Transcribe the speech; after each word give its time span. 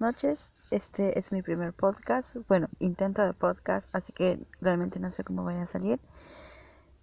Noches. 0.00 0.48
Este 0.70 1.18
es 1.18 1.30
mi 1.30 1.42
primer 1.42 1.74
podcast. 1.74 2.34
Bueno, 2.48 2.68
intento 2.78 3.20
de 3.20 3.34
podcast, 3.34 3.86
así 3.94 4.14
que 4.14 4.40
realmente 4.62 4.98
no 4.98 5.10
sé 5.10 5.24
cómo 5.24 5.44
vaya 5.44 5.60
a 5.60 5.66
salir. 5.66 6.00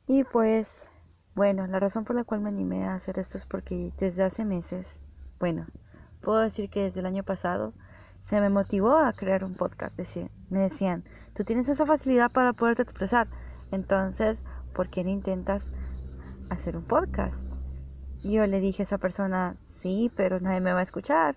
Y 0.07 0.23
pues, 0.23 0.89
bueno, 1.35 1.67
la 1.67 1.79
razón 1.79 2.05
por 2.05 2.15
la 2.15 2.23
cual 2.23 2.41
me 2.41 2.49
animé 2.49 2.85
a 2.85 2.95
hacer 2.95 3.19
esto 3.19 3.37
es 3.37 3.45
porque 3.45 3.93
desde 3.99 4.23
hace 4.23 4.45
meses, 4.45 4.97
bueno, 5.39 5.67
puedo 6.23 6.39
decir 6.39 6.71
que 6.71 6.85
desde 6.85 7.01
el 7.01 7.05
año 7.05 7.21
pasado, 7.21 7.71
se 8.31 8.41
me 8.41 8.49
motivó 8.49 8.97
a 8.97 9.13
crear 9.13 9.43
un 9.43 9.53
podcast. 9.53 9.95
me 10.49 10.59
decían, 10.61 11.03
tú 11.35 11.43
tienes 11.43 11.69
esa 11.69 11.85
facilidad 11.85 12.31
para 12.31 12.53
poderte 12.53 12.81
expresar. 12.81 13.27
Entonces, 13.69 14.39
¿por 14.73 14.89
qué 14.89 15.03
no 15.03 15.11
intentas 15.11 15.69
hacer 16.49 16.75
un 16.75 16.83
podcast? 16.83 17.45
Yo 18.23 18.47
le 18.47 18.59
dije 18.59 18.81
a 18.81 18.85
esa 18.85 18.97
persona, 18.97 19.55
sí, 19.83 20.11
pero 20.15 20.39
nadie 20.39 20.61
me 20.61 20.73
va 20.73 20.79
a 20.79 20.83
escuchar. 20.83 21.35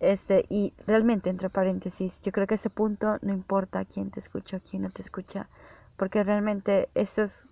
Este, 0.00 0.46
y 0.48 0.72
realmente, 0.86 1.30
entre 1.30 1.50
paréntesis, 1.50 2.20
yo 2.22 2.32
creo 2.32 2.46
que 2.46 2.54
a 2.54 2.56
este 2.56 2.70
punto 2.70 3.18
no 3.20 3.32
importa 3.32 3.84
quién 3.84 4.10
te 4.10 4.20
escucha 4.20 4.56
o 4.56 4.60
quién 4.60 4.82
no 4.82 4.90
te 4.90 5.02
escucha, 5.02 5.48
porque 5.96 6.24
realmente 6.24 6.88
esto 6.94 7.22
es 7.22 7.46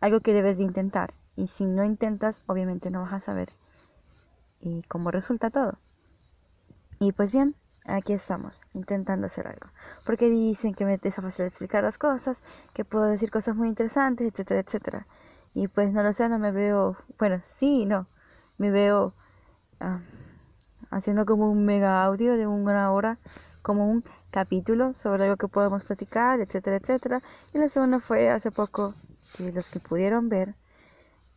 algo 0.00 0.20
que 0.20 0.32
debes 0.32 0.56
de 0.56 0.64
intentar. 0.64 1.12
Y 1.36 1.48
si 1.48 1.66
no 1.66 1.84
intentas, 1.84 2.42
obviamente 2.46 2.90
no 2.90 3.02
vas 3.02 3.12
a 3.12 3.20
saber 3.20 3.50
y 4.60 4.82
cómo 4.84 5.10
resulta 5.10 5.50
todo. 5.50 5.78
Y 6.98 7.12
pues 7.12 7.32
bien, 7.32 7.54
aquí 7.84 8.14
estamos, 8.14 8.62
intentando 8.72 9.26
hacer 9.26 9.46
algo. 9.46 9.68
Porque 10.06 10.30
dicen 10.30 10.74
que 10.74 10.86
me 10.86 10.98
es 11.02 11.14
fácil 11.14 11.44
explicar 11.44 11.84
las 11.84 11.98
cosas, 11.98 12.42
que 12.72 12.84
puedo 12.84 13.04
decir 13.04 13.30
cosas 13.30 13.56
muy 13.56 13.68
interesantes, 13.68 14.26
etcétera, 14.26 14.60
etcétera. 14.60 15.06
Y 15.52 15.68
pues 15.68 15.92
no 15.92 16.02
lo 16.02 16.12
sé, 16.12 16.28
no 16.28 16.38
me 16.38 16.50
veo, 16.50 16.96
bueno, 17.18 17.42
sí, 17.58 17.84
no, 17.84 18.06
me 18.58 18.70
veo... 18.70 19.12
Ah, 19.80 20.00
haciendo 20.94 21.26
como 21.26 21.50
un 21.50 21.64
mega 21.64 22.04
audio 22.04 22.36
de 22.36 22.46
una 22.46 22.92
hora, 22.92 23.18
como 23.62 23.90
un 23.90 24.04
capítulo 24.30 24.94
sobre 24.94 25.24
algo 25.24 25.36
que 25.36 25.48
podemos 25.48 25.84
platicar, 25.84 26.40
etcétera, 26.40 26.76
etcétera. 26.76 27.22
Y 27.52 27.58
la 27.58 27.68
segunda 27.68 27.98
fue 27.98 28.30
hace 28.30 28.50
poco, 28.50 28.94
que 29.36 29.52
los 29.52 29.70
que 29.70 29.80
pudieron 29.80 30.28
ver 30.28 30.54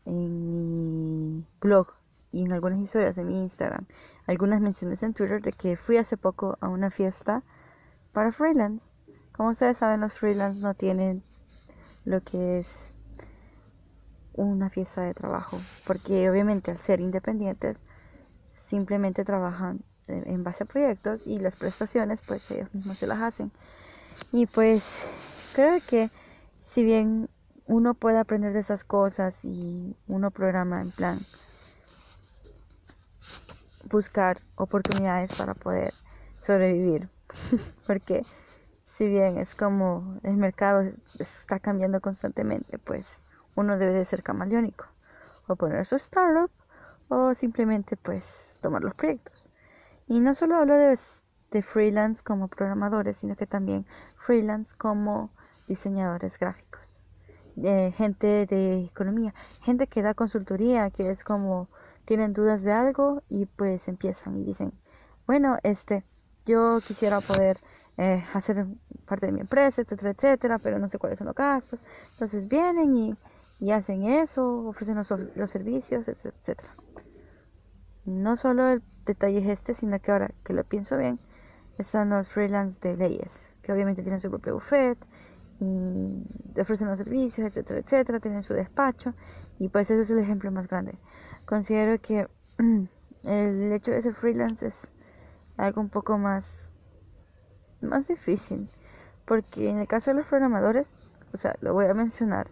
en 0.05 0.51
mi 0.51 1.45
blog 1.59 1.87
y 2.31 2.45
en 2.45 2.53
algunas 2.53 2.79
historias 2.79 3.15
de 3.15 3.23
mi 3.23 3.39
Instagram, 3.39 3.85
algunas 4.27 4.61
menciones 4.61 5.01
en 5.03 5.13
Twitter 5.13 5.41
de 5.41 5.51
que 5.53 5.75
fui 5.75 5.97
hace 5.97 6.17
poco 6.17 6.57
a 6.61 6.67
una 6.67 6.91
fiesta 6.91 7.43
para 8.13 8.31
freelance. 8.31 8.85
Como 9.31 9.49
ustedes 9.49 9.77
saben, 9.77 10.01
los 10.01 10.13
freelance 10.13 10.61
no 10.61 10.73
tienen 10.73 11.23
lo 12.05 12.21
que 12.21 12.59
es 12.59 12.93
una 14.33 14.69
fiesta 14.69 15.01
de 15.01 15.13
trabajo, 15.13 15.59
porque 15.85 16.29
obviamente 16.29 16.71
al 16.71 16.77
ser 16.77 16.99
independientes, 16.99 17.81
simplemente 18.67 19.23
trabajan 19.23 19.79
en 20.07 20.43
base 20.43 20.63
a 20.63 20.67
proyectos 20.67 21.21
y 21.25 21.39
las 21.39 21.55
prestaciones 21.55 22.21
pues 22.21 22.49
ellos 22.51 22.73
mismos 22.73 22.97
se 22.97 23.07
las 23.07 23.19
hacen. 23.19 23.51
Y 24.31 24.45
pues 24.45 25.05
creo 25.53 25.79
que 25.87 26.09
si 26.61 26.83
bien 26.83 27.29
uno 27.65 27.93
puede 27.93 28.17
aprender 28.17 28.53
de 28.53 28.59
esas 28.59 28.83
cosas 28.83 29.43
y 29.43 29.95
uno 30.07 30.31
programa 30.31 30.81
en 30.81 30.91
plan 30.91 31.19
buscar 33.89 34.39
oportunidades 34.55 35.33
para 35.35 35.53
poder 35.53 35.93
sobrevivir. 36.39 37.09
Porque 37.87 38.23
si 38.97 39.07
bien 39.07 39.37
es 39.37 39.55
como 39.55 40.19
el 40.23 40.37
mercado 40.37 40.87
está 41.19 41.59
cambiando 41.59 42.01
constantemente, 42.01 42.77
pues 42.79 43.21
uno 43.55 43.77
debe 43.77 43.93
de 43.93 44.05
ser 44.05 44.23
camaleónico 44.23 44.85
o 45.47 45.55
poner 45.55 45.85
su 45.85 45.95
startup 45.95 46.51
o 47.09 47.33
simplemente 47.33 47.97
pues 47.97 48.53
tomar 48.61 48.83
los 48.83 48.95
proyectos. 48.95 49.49
Y 50.07 50.19
no 50.19 50.33
solo 50.33 50.55
hablo 50.55 50.75
de, 50.75 50.97
de 51.51 51.61
freelance 51.61 52.23
como 52.23 52.47
programadores, 52.47 53.17
sino 53.17 53.35
que 53.35 53.47
también 53.47 53.85
freelance 54.15 54.75
como 54.77 55.29
diseñadores 55.67 56.37
gráficos, 56.39 57.01
de 57.55 57.93
gente 57.97 58.45
de 58.45 58.85
economía, 58.85 59.33
gente 59.61 59.87
que 59.87 60.01
da 60.01 60.13
consultoría, 60.13 60.89
que 60.91 61.09
es 61.09 61.23
como 61.23 61.67
tienen 62.05 62.33
dudas 62.33 62.63
de 62.63 62.71
algo 62.71 63.21
y 63.29 63.45
pues 63.45 63.87
empiezan 63.89 64.37
y 64.37 64.43
dicen, 64.45 64.71
bueno, 65.25 65.57
este, 65.63 66.05
yo 66.45 66.79
quisiera 66.87 67.19
poder 67.19 67.59
eh, 67.97 68.23
hacer 68.33 68.65
parte 69.05 69.25
de 69.25 69.33
mi 69.33 69.41
empresa, 69.41 69.81
etcétera, 69.81 70.11
etcétera, 70.11 70.59
pero 70.59 70.79
no 70.79 70.87
sé 70.87 70.97
cuáles 70.99 71.17
son 71.17 71.27
los 71.27 71.35
gastos. 71.35 71.83
Entonces 72.11 72.47
vienen 72.47 72.95
y, 72.95 73.15
y 73.59 73.71
hacen 73.71 74.03
eso, 74.03 74.67
ofrecen 74.67 74.95
los, 74.95 75.11
los 75.35 75.51
servicios, 75.51 76.07
etcétera 76.07 76.75
no 78.07 78.37
solo 78.37 78.71
el 78.71 78.81
detalle 79.05 79.39
es 79.39 79.47
este, 79.47 79.73
sino 79.73 79.99
que 79.99 80.11
ahora 80.11 80.31
que 80.43 80.53
lo 80.53 80.63
pienso 80.63 80.97
bien, 80.97 81.19
están 81.77 82.09
los 82.09 82.27
freelance 82.29 82.79
de 82.79 82.95
leyes, 82.95 83.51
que 83.61 83.73
obviamente 83.73 84.01
tienen 84.01 84.19
su 84.19 84.29
propio 84.29 84.55
buffet 84.55 84.97
y 85.59 86.59
ofrecen 86.59 86.87
los 86.87 86.97
servicios, 86.97 87.47
etcétera, 87.47 87.81
etcétera, 87.81 88.19
tienen 88.19 88.43
su 88.43 88.53
despacho 88.53 89.13
y 89.59 89.67
pues 89.67 89.91
ese 89.91 90.01
es 90.01 90.09
el 90.09 90.19
ejemplo 90.19 90.51
más 90.51 90.67
grande. 90.67 90.97
Considero 91.45 91.99
que 92.01 92.27
el 93.25 93.71
hecho 93.73 93.91
de 93.91 94.01
ser 94.01 94.13
freelance 94.15 94.65
es 94.65 94.93
algo 95.57 95.81
un 95.81 95.89
poco 95.89 96.17
más, 96.17 96.71
más 97.81 98.07
difícil, 98.07 98.69
porque 99.25 99.69
en 99.69 99.79
el 99.79 99.87
caso 99.87 100.11
de 100.11 100.17
los 100.17 100.27
programadores, 100.27 100.97
o 101.33 101.37
sea, 101.37 101.55
lo 101.59 101.73
voy 101.73 101.87
a 101.87 101.93
mencionar, 101.93 102.47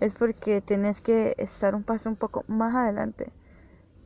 es 0.00 0.14
porque 0.14 0.60
tenés 0.60 1.00
que 1.00 1.34
estar 1.38 1.74
un 1.74 1.82
paso 1.82 2.08
un 2.08 2.16
poco 2.16 2.44
más 2.48 2.74
adelante 2.74 3.32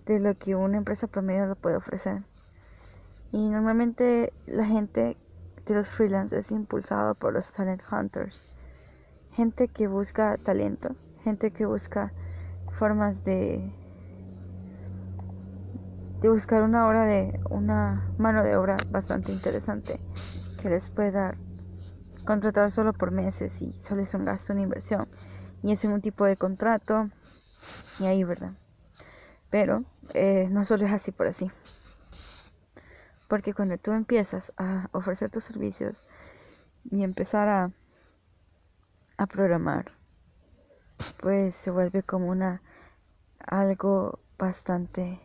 de 0.06 0.20
lo 0.20 0.36
que 0.36 0.54
una 0.54 0.76
empresa 0.76 1.06
promedio 1.06 1.46
lo 1.46 1.56
puede 1.56 1.76
ofrecer. 1.76 2.22
Y 3.32 3.48
normalmente 3.48 4.32
la 4.46 4.64
gente 4.64 5.16
de 5.66 5.74
los 5.74 5.88
freelance 5.88 6.36
es 6.36 6.50
impulsado 6.50 7.14
por 7.14 7.32
los 7.32 7.52
talent 7.52 7.82
hunters. 7.90 8.46
Gente 9.32 9.68
que 9.68 9.86
busca 9.86 10.36
talento, 10.38 10.96
gente 11.22 11.50
que 11.50 11.66
busca 11.66 12.12
formas 12.78 13.24
de 13.24 13.72
de 16.20 16.28
buscar 16.28 16.62
una 16.62 16.86
hora 16.86 17.06
de 17.06 17.40
una 17.48 18.06
mano 18.18 18.42
de 18.42 18.54
obra 18.54 18.76
bastante 18.90 19.32
interesante 19.32 19.98
que 20.60 20.68
les 20.68 20.90
pueda 20.90 21.34
contratar 22.26 22.70
solo 22.70 22.92
por 22.92 23.10
meses 23.10 23.62
y 23.62 23.72
solo 23.72 24.02
es 24.02 24.12
un 24.12 24.26
gasto, 24.26 24.52
una 24.52 24.62
inversión 24.62 25.08
y 25.62 25.72
es 25.72 25.84
un 25.84 26.00
tipo 26.00 26.24
de 26.24 26.36
contrato 26.36 27.10
y 27.98 28.06
ahí, 28.06 28.24
¿verdad? 28.24 28.52
Pero 29.50 29.84
eh, 30.14 30.48
no 30.50 30.64
solo 30.64 30.86
es 30.86 30.92
así 30.92 31.12
por 31.12 31.26
así. 31.26 31.50
Porque 33.28 33.54
cuando 33.54 33.78
tú 33.78 33.92
empiezas 33.92 34.52
a 34.56 34.88
ofrecer 34.92 35.30
tus 35.30 35.44
servicios 35.44 36.04
y 36.90 37.02
empezar 37.02 37.48
a, 37.48 37.70
a 39.16 39.26
programar, 39.26 39.92
pues 41.20 41.54
se 41.54 41.70
vuelve 41.70 42.02
como 42.02 42.28
una 42.28 42.62
algo 43.38 44.18
bastante 44.38 45.20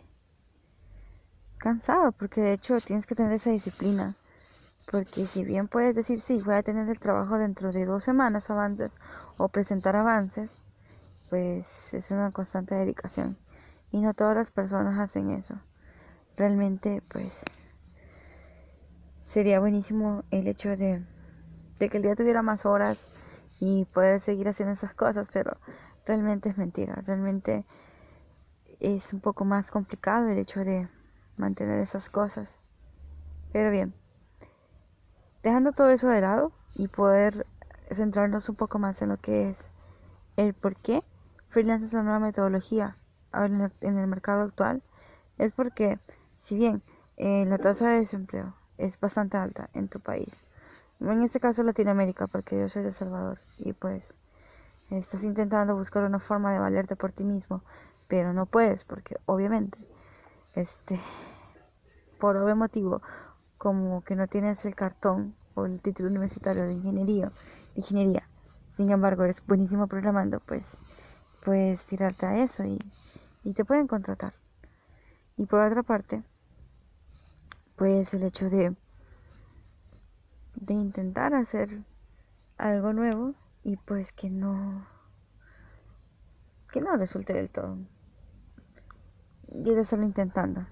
cansado, 1.58 2.12
porque 2.12 2.42
de 2.42 2.54
hecho 2.54 2.80
tienes 2.80 3.06
que 3.06 3.16
tener 3.16 3.34
esa 3.34 3.50
disciplina. 3.50 4.16
Porque 4.90 5.26
si 5.28 5.44
bien 5.44 5.68
puedes 5.68 5.96
decir, 5.96 6.22
sí, 6.22 6.42
voy 6.44 6.56
a 6.56 6.64
tener 6.64 6.88
el 6.90 7.00
trabajo 7.00 7.38
dentro 7.38 7.72
de 7.72 7.86
dos 7.86 8.04
semanas 8.04 8.50
avances 8.50 8.98
o 9.38 9.50
presentar 9.50 9.96
avances, 9.96 10.60
pues 11.30 11.94
es 11.94 12.12
una 12.12 12.32
constante 12.32 12.76
dedicación. 12.76 13.38
Y 13.92 14.02
no 14.02 14.14
todas 14.14 14.36
las 14.36 14.52
personas 14.52 15.00
hacen 15.00 15.32
eso. 15.32 15.56
Realmente, 16.38 17.02
pues, 17.08 17.44
sería 19.26 19.60
buenísimo 19.60 20.24
el 20.32 20.48
hecho 20.48 20.70
de, 20.78 21.04
de 21.80 21.90
que 21.90 21.98
el 21.98 22.04
día 22.04 22.16
tuviera 22.16 22.42
más 22.42 22.66
horas 22.66 23.00
y 23.60 23.86
poder 23.86 24.20
seguir 24.20 24.48
haciendo 24.48 24.74
esas 24.74 24.94
cosas, 24.94 25.30
pero 25.32 25.58
realmente 26.06 26.50
es 26.50 26.58
mentira. 26.58 27.02
Realmente 27.06 27.66
es 28.80 29.14
un 29.14 29.20
poco 29.20 29.46
más 29.46 29.72
complicado 29.72 30.28
el 30.28 30.38
hecho 30.38 30.64
de 30.64 30.88
mantener 31.38 31.80
esas 31.80 32.10
cosas. 32.10 32.62
Pero 33.52 33.72
bien, 33.72 33.94
dejando 35.46 35.74
todo 35.74 35.90
eso 35.92 36.08
de 36.08 36.22
lado 36.22 36.52
y 36.74 36.88
poder 36.88 37.46
centrarnos 37.92 38.50
un 38.50 38.56
poco 38.56 38.80
más 38.80 39.00
en 39.04 39.10
lo 39.10 39.18
que 39.18 39.48
es 39.48 39.72
el 40.38 40.56
por 40.56 40.76
qué 40.76 41.04
freelance 41.50 41.86
es 41.86 41.94
la 41.94 42.02
nueva 42.02 42.18
metodología 42.18 42.98
en 43.32 43.98
el 44.00 44.08
mercado 44.08 44.42
actual 44.42 44.82
es 45.38 45.54
porque 45.54 46.00
si 46.36 46.56
bien 46.56 46.82
eh, 47.18 47.46
la 47.46 47.60
tasa 47.60 47.90
de 47.90 48.00
desempleo 48.00 48.56
es 48.80 49.00
bastante 49.00 49.38
alta 49.38 49.70
en 49.76 49.88
tu 49.88 50.00
país, 50.00 50.44
en 51.00 51.22
este 51.22 51.40
caso 51.40 51.62
Latinoamérica, 51.62 52.26
porque 52.26 52.60
yo 52.60 52.68
soy 52.68 52.82
de 52.82 52.94
Salvador 52.94 53.40
y 53.60 53.74
pues 53.74 54.16
estás 54.90 55.24
intentando 55.24 55.76
buscar 55.76 56.06
una 56.06 56.20
forma 56.20 56.54
de 56.54 56.60
valerte 56.60 56.96
por 56.96 57.12
ti 57.12 57.24
mismo, 57.24 57.62
pero 58.08 58.34
no 58.34 58.48
puedes 58.48 58.84
porque 58.84 59.18
obviamente 59.28 59.78
este 60.56 61.00
por 62.20 62.36
obvio 62.36 62.56
motivo 62.56 63.04
como 63.66 64.04
que 64.04 64.16
no 64.16 64.28
tienes 64.28 64.64
el 64.66 64.76
cartón 64.76 65.34
o 65.56 65.66
el 65.66 65.82
título 65.82 66.10
universitario 66.10 66.68
de 66.68 66.74
ingeniería, 66.74 67.32
ingeniería. 67.74 68.30
Sin 68.78 68.92
embargo, 68.92 69.24
eres 69.24 69.44
buenísimo 69.44 69.88
programando, 69.88 70.40
pues 70.40 70.78
puedes 71.44 71.84
tirarte 71.84 72.28
a 72.28 72.44
eso 72.44 72.64
y 72.64 72.78
y 73.44 73.54
te 73.54 73.66
pueden 73.66 73.88
contratar. 73.88 74.36
Y 75.36 75.48
por 75.48 75.62
otra 75.62 75.82
parte, 75.82 76.22
pues 77.76 78.14
el 78.14 78.22
hecho 78.22 78.52
de 78.52 78.76
de 80.54 80.74
intentar 80.76 81.34
hacer 81.34 81.68
algo 82.60 82.94
nuevo 82.94 83.34
y 83.64 83.78
pues 83.78 84.14
que 84.14 84.30
no 84.30 84.86
que 86.72 86.82
no 86.82 86.96
resulte 86.98 87.34
del 87.34 87.50
todo 87.50 87.80
y 89.48 89.74
de 89.74 89.82
estarlo 89.82 90.06
intentando 90.06 90.68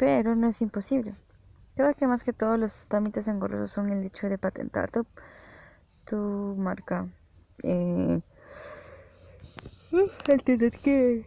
pero 0.00 0.34
no 0.34 0.48
es 0.48 0.60
imposible 0.62 1.12
creo 1.76 1.94
que 1.94 2.06
más 2.06 2.24
que 2.24 2.32
todos 2.32 2.58
los 2.58 2.86
trámites 2.88 3.28
engorrosos 3.28 3.70
son 3.70 3.92
el 3.92 4.04
hecho 4.04 4.28
de 4.28 4.38
patentar 4.38 4.90
tu, 4.90 5.06
tu 6.06 6.16
marca 6.56 7.06
eh, 7.62 8.20
el 10.26 10.42
tener 10.42 10.72
que 10.72 11.26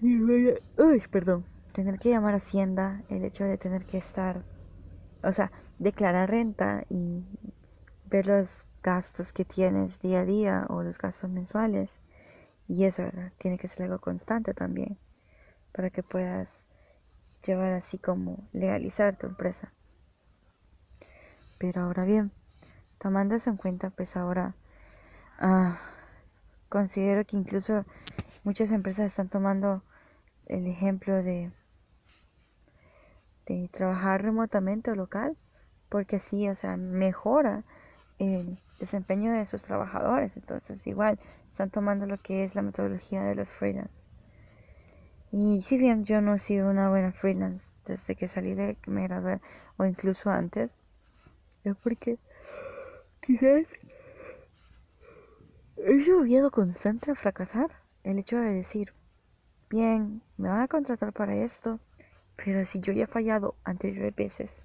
uy, 0.00 1.02
perdón 1.10 1.44
tener 1.72 1.98
que 1.98 2.10
llamar 2.10 2.34
a 2.34 2.38
Hacienda 2.38 3.02
el 3.10 3.24
hecho 3.24 3.44
de 3.44 3.58
tener 3.58 3.84
que 3.84 3.98
estar 3.98 4.42
o 5.24 5.32
sea, 5.32 5.50
declarar 5.78 6.30
renta 6.30 6.84
y 6.88 7.24
ver 8.04 8.26
los 8.26 8.66
gastos 8.82 9.32
que 9.32 9.44
tienes 9.44 9.98
día 10.00 10.20
a 10.20 10.24
día 10.24 10.66
o 10.68 10.82
los 10.82 10.98
gastos 10.98 11.30
mensuales. 11.30 11.98
Y 12.68 12.84
eso, 12.84 13.02
¿verdad? 13.02 13.32
Tiene 13.38 13.58
que 13.58 13.68
ser 13.68 13.84
algo 13.84 13.98
constante 13.98 14.54
también 14.54 14.98
para 15.72 15.90
que 15.90 16.02
puedas 16.02 16.62
llevar 17.46 17.72
así 17.72 17.98
como 17.98 18.48
legalizar 18.52 19.16
tu 19.16 19.26
empresa. 19.26 19.72
Pero 21.58 21.82
ahora 21.82 22.04
bien, 22.04 22.32
tomando 22.98 23.34
eso 23.34 23.50
en 23.50 23.56
cuenta, 23.56 23.90
pues 23.90 24.16
ahora 24.16 24.54
ah, 25.38 25.78
considero 26.68 27.24
que 27.24 27.36
incluso 27.36 27.84
muchas 28.42 28.72
empresas 28.72 29.06
están 29.06 29.28
tomando 29.28 29.82
el 30.46 30.66
ejemplo 30.66 31.22
de 31.22 31.50
de 33.46 33.68
trabajar 33.72 34.22
remotamente 34.22 34.90
o 34.90 34.94
local, 34.94 35.36
porque 35.88 36.16
así, 36.16 36.48
o 36.48 36.54
sea, 36.54 36.76
mejora 36.76 37.62
el 38.18 38.58
desempeño 38.80 39.32
de 39.32 39.44
sus 39.44 39.62
trabajadores. 39.62 40.36
Entonces, 40.36 40.86
igual, 40.86 41.18
están 41.50 41.70
tomando 41.70 42.06
lo 42.06 42.18
que 42.18 42.44
es 42.44 42.54
la 42.54 42.62
metodología 42.62 43.22
de 43.22 43.34
los 43.34 43.50
freelance. 43.50 44.03
Y 45.36 45.62
si 45.62 45.76
bien 45.78 46.04
yo 46.04 46.20
no 46.20 46.34
he 46.34 46.38
sido 46.38 46.70
una 46.70 46.88
buena 46.88 47.10
freelance 47.10 47.72
desde 47.86 48.14
que 48.14 48.28
salí 48.28 48.54
de 48.54 48.76
que 48.76 48.92
me 48.92 49.02
gradué, 49.02 49.40
o 49.76 49.84
incluso 49.84 50.30
antes, 50.30 50.76
es 51.64 51.76
porque 51.78 52.18
quizás 53.20 53.66
he 55.76 56.04
sido 56.04 56.52
constante 56.52 57.10
a 57.10 57.16
fracasar. 57.16 57.72
El 58.04 58.20
hecho 58.20 58.36
de 58.36 58.52
decir, 58.52 58.94
bien, 59.68 60.22
me 60.36 60.50
van 60.50 60.60
a 60.60 60.68
contratar 60.68 61.12
para 61.12 61.34
esto, 61.34 61.80
pero 62.36 62.64
si 62.64 62.78
yo 62.78 62.92
ya 62.92 63.02
he 63.02 63.08
fallado 63.08 63.56
anteriores 63.64 64.14
veces 64.14 64.56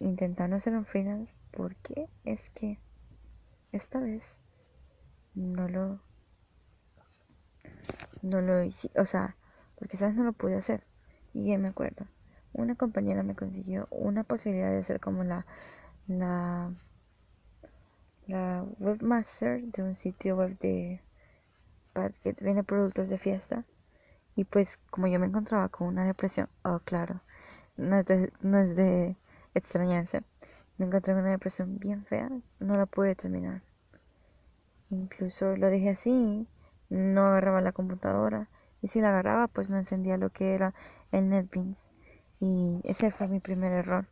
intentando 0.00 0.58
ser 0.58 0.74
un 0.74 0.84
freelance, 0.84 1.32
¿por 1.52 1.76
qué 1.76 2.08
es 2.24 2.50
que 2.50 2.80
esta 3.70 4.00
vez 4.00 4.34
no 5.36 5.68
lo 5.68 6.00
no 8.20 8.40
lo 8.40 8.60
hice? 8.64 8.90
O 8.96 9.04
sea, 9.04 9.36
porque 9.78 9.96
sabes 9.96 10.14
no 10.14 10.24
lo 10.24 10.32
pude 10.32 10.56
hacer. 10.56 10.84
Y 11.32 11.48
ya 11.48 11.58
me 11.58 11.68
acuerdo. 11.68 12.06
Una 12.52 12.76
compañera 12.76 13.22
me 13.22 13.34
consiguió 13.34 13.88
una 13.90 14.24
posibilidad 14.24 14.70
de 14.70 14.82
ser 14.82 15.00
como 15.00 15.24
la 15.24 15.46
la 18.26 18.64
webmaster 18.78 19.62
de 19.62 19.82
un 19.82 19.94
sitio 19.94 20.36
web 20.36 20.58
de 20.58 21.00
que 22.22 22.32
vende 22.40 22.64
productos 22.64 23.08
de 23.08 23.18
fiesta 23.18 23.64
y 24.34 24.44
pues 24.44 24.78
como 24.90 25.06
yo 25.06 25.20
me 25.20 25.26
encontraba 25.26 25.68
con 25.68 25.86
una 25.88 26.04
depresión, 26.04 26.48
oh 26.64 26.80
claro, 26.80 27.20
no 27.76 27.98
es 27.98 28.06
de, 28.06 28.32
no 28.40 28.58
es 28.58 28.74
de 28.74 29.16
extrañarse, 29.54 30.22
me 30.76 30.86
encontré 30.86 31.14
con 31.14 31.22
una 31.22 31.30
depresión 31.30 31.78
bien 31.78 32.04
fea, 32.04 32.30
no 32.58 32.76
la 32.76 32.86
pude 32.86 33.14
terminar. 33.14 33.62
Incluso 34.90 35.56
lo 35.56 35.68
dejé 35.68 35.90
así, 35.90 36.48
no 36.88 37.26
agarraba 37.26 37.60
la 37.60 37.72
computadora 37.72 38.48
y 38.84 38.88
si 38.88 39.00
la 39.00 39.08
agarraba 39.08 39.48
pues 39.48 39.70
no 39.70 39.78
encendía 39.78 40.18
lo 40.18 40.28
que 40.28 40.54
era 40.54 40.74
el 41.10 41.30
NetBeans. 41.30 41.88
Y 42.38 42.82
ese 42.84 43.10
fue 43.10 43.28
mi 43.28 43.40
primer 43.40 43.72
error, 43.72 44.04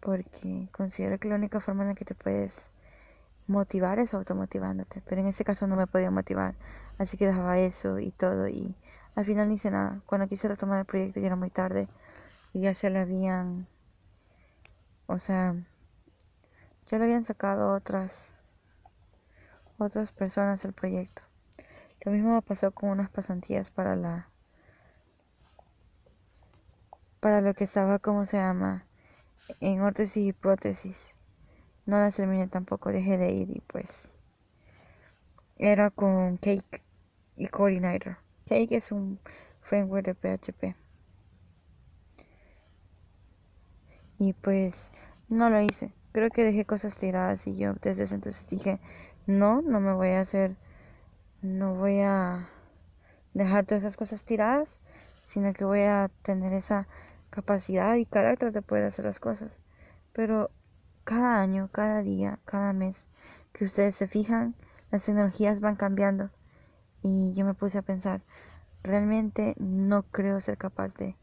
porque 0.00 0.68
considero 0.72 1.18
que 1.18 1.30
la 1.30 1.36
única 1.36 1.58
forma 1.58 1.84
en 1.84 1.88
la 1.88 1.94
que 1.94 2.04
te 2.04 2.14
puedes 2.14 2.60
motivar 3.46 3.98
es 3.98 4.12
automotivándote, 4.12 5.00
pero 5.06 5.22
en 5.22 5.28
ese 5.28 5.42
caso 5.42 5.66
no 5.66 5.76
me 5.76 5.86
podía 5.86 6.10
motivar, 6.10 6.54
así 6.98 7.16
que 7.16 7.26
dejaba 7.26 7.58
eso 7.58 7.98
y 7.98 8.10
todo 8.10 8.46
y 8.46 8.74
al 9.14 9.24
final 9.24 9.48
no 9.48 9.54
hice 9.54 9.70
nada. 9.70 10.02
Cuando 10.04 10.28
quise 10.28 10.48
retomar 10.48 10.80
el 10.80 10.84
proyecto 10.84 11.20
ya 11.20 11.26
era 11.28 11.36
muy 11.36 11.48
tarde 11.48 11.88
y 12.52 12.60
ya 12.60 12.74
se 12.74 12.90
le 12.90 12.98
habían, 12.98 13.66
o 15.06 15.18
sea, 15.18 15.54
ya 16.90 16.98
le 16.98 17.04
habían 17.04 17.24
sacado 17.24 17.72
otras, 17.74 18.28
otras 19.78 20.12
personas 20.12 20.62
el 20.66 20.74
proyecto. 20.74 21.22
Lo 22.04 22.12
mismo 22.12 22.40
pasó 22.42 22.70
con 22.72 22.90
unas 22.90 23.08
pasantías 23.08 23.70
para 23.70 23.96
la, 23.96 24.28
para 27.20 27.40
lo 27.40 27.54
que 27.54 27.64
estaba, 27.64 27.98
¿cómo 27.98 28.26
se 28.26 28.36
llama? 28.36 28.84
En 29.60 29.80
órtesis 29.80 30.28
y 30.28 30.32
prótesis. 30.32 31.14
No 31.86 31.98
las 31.98 32.16
terminé 32.16 32.48
tampoco, 32.48 32.90
dejé 32.90 33.16
de 33.18 33.32
ir 33.32 33.50
y 33.50 33.60
pues 33.60 34.10
era 35.56 35.90
con 35.90 36.36
Cake 36.36 36.82
y 37.36 37.46
Coordinator. 37.46 38.18
Cake 38.46 38.72
es 38.72 38.92
un 38.92 39.18
framework 39.62 40.04
de 40.04 40.14
PHP. 40.14 40.76
Y 44.18 44.32
pues 44.34 44.90
no 45.28 45.50
lo 45.50 45.60
hice. 45.60 45.92
Creo 46.12 46.30
que 46.30 46.44
dejé 46.44 46.64
cosas 46.64 46.96
tiradas 46.96 47.46
y 47.46 47.56
yo 47.56 47.74
desde 47.74 48.04
ese 48.04 48.14
entonces 48.14 48.46
dije, 48.48 48.78
no, 49.26 49.62
no 49.62 49.80
me 49.80 49.92
voy 49.92 50.10
a 50.10 50.20
hacer, 50.20 50.56
no 51.44 51.74
voy 51.74 52.00
a 52.00 52.48
dejar 53.34 53.66
todas 53.66 53.84
esas 53.84 53.98
cosas 53.98 54.24
tiradas, 54.24 54.80
sino 55.26 55.52
que 55.52 55.66
voy 55.66 55.82
a 55.82 56.10
tener 56.22 56.54
esa 56.54 56.88
capacidad 57.28 57.96
y 57.96 58.06
carácter 58.06 58.50
de 58.50 58.62
poder 58.62 58.84
hacer 58.84 59.04
las 59.04 59.20
cosas. 59.20 59.60
Pero 60.14 60.50
cada 61.04 61.42
año, 61.42 61.68
cada 61.70 62.00
día, 62.00 62.38
cada 62.46 62.72
mes 62.72 63.04
que 63.52 63.66
ustedes 63.66 63.94
se 63.94 64.08
fijan, 64.08 64.54
las 64.90 65.04
tecnologías 65.04 65.60
van 65.60 65.76
cambiando. 65.76 66.30
Y 67.02 67.34
yo 67.34 67.44
me 67.44 67.52
puse 67.52 67.76
a 67.76 67.82
pensar, 67.82 68.22
realmente 68.82 69.54
no 69.58 70.04
creo 70.04 70.40
ser 70.40 70.56
capaz 70.56 70.94
de, 70.94 71.14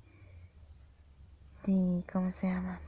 de 1.65 2.05
¿cómo 2.13 2.29
se 2.29 2.45
llama? 2.45 2.79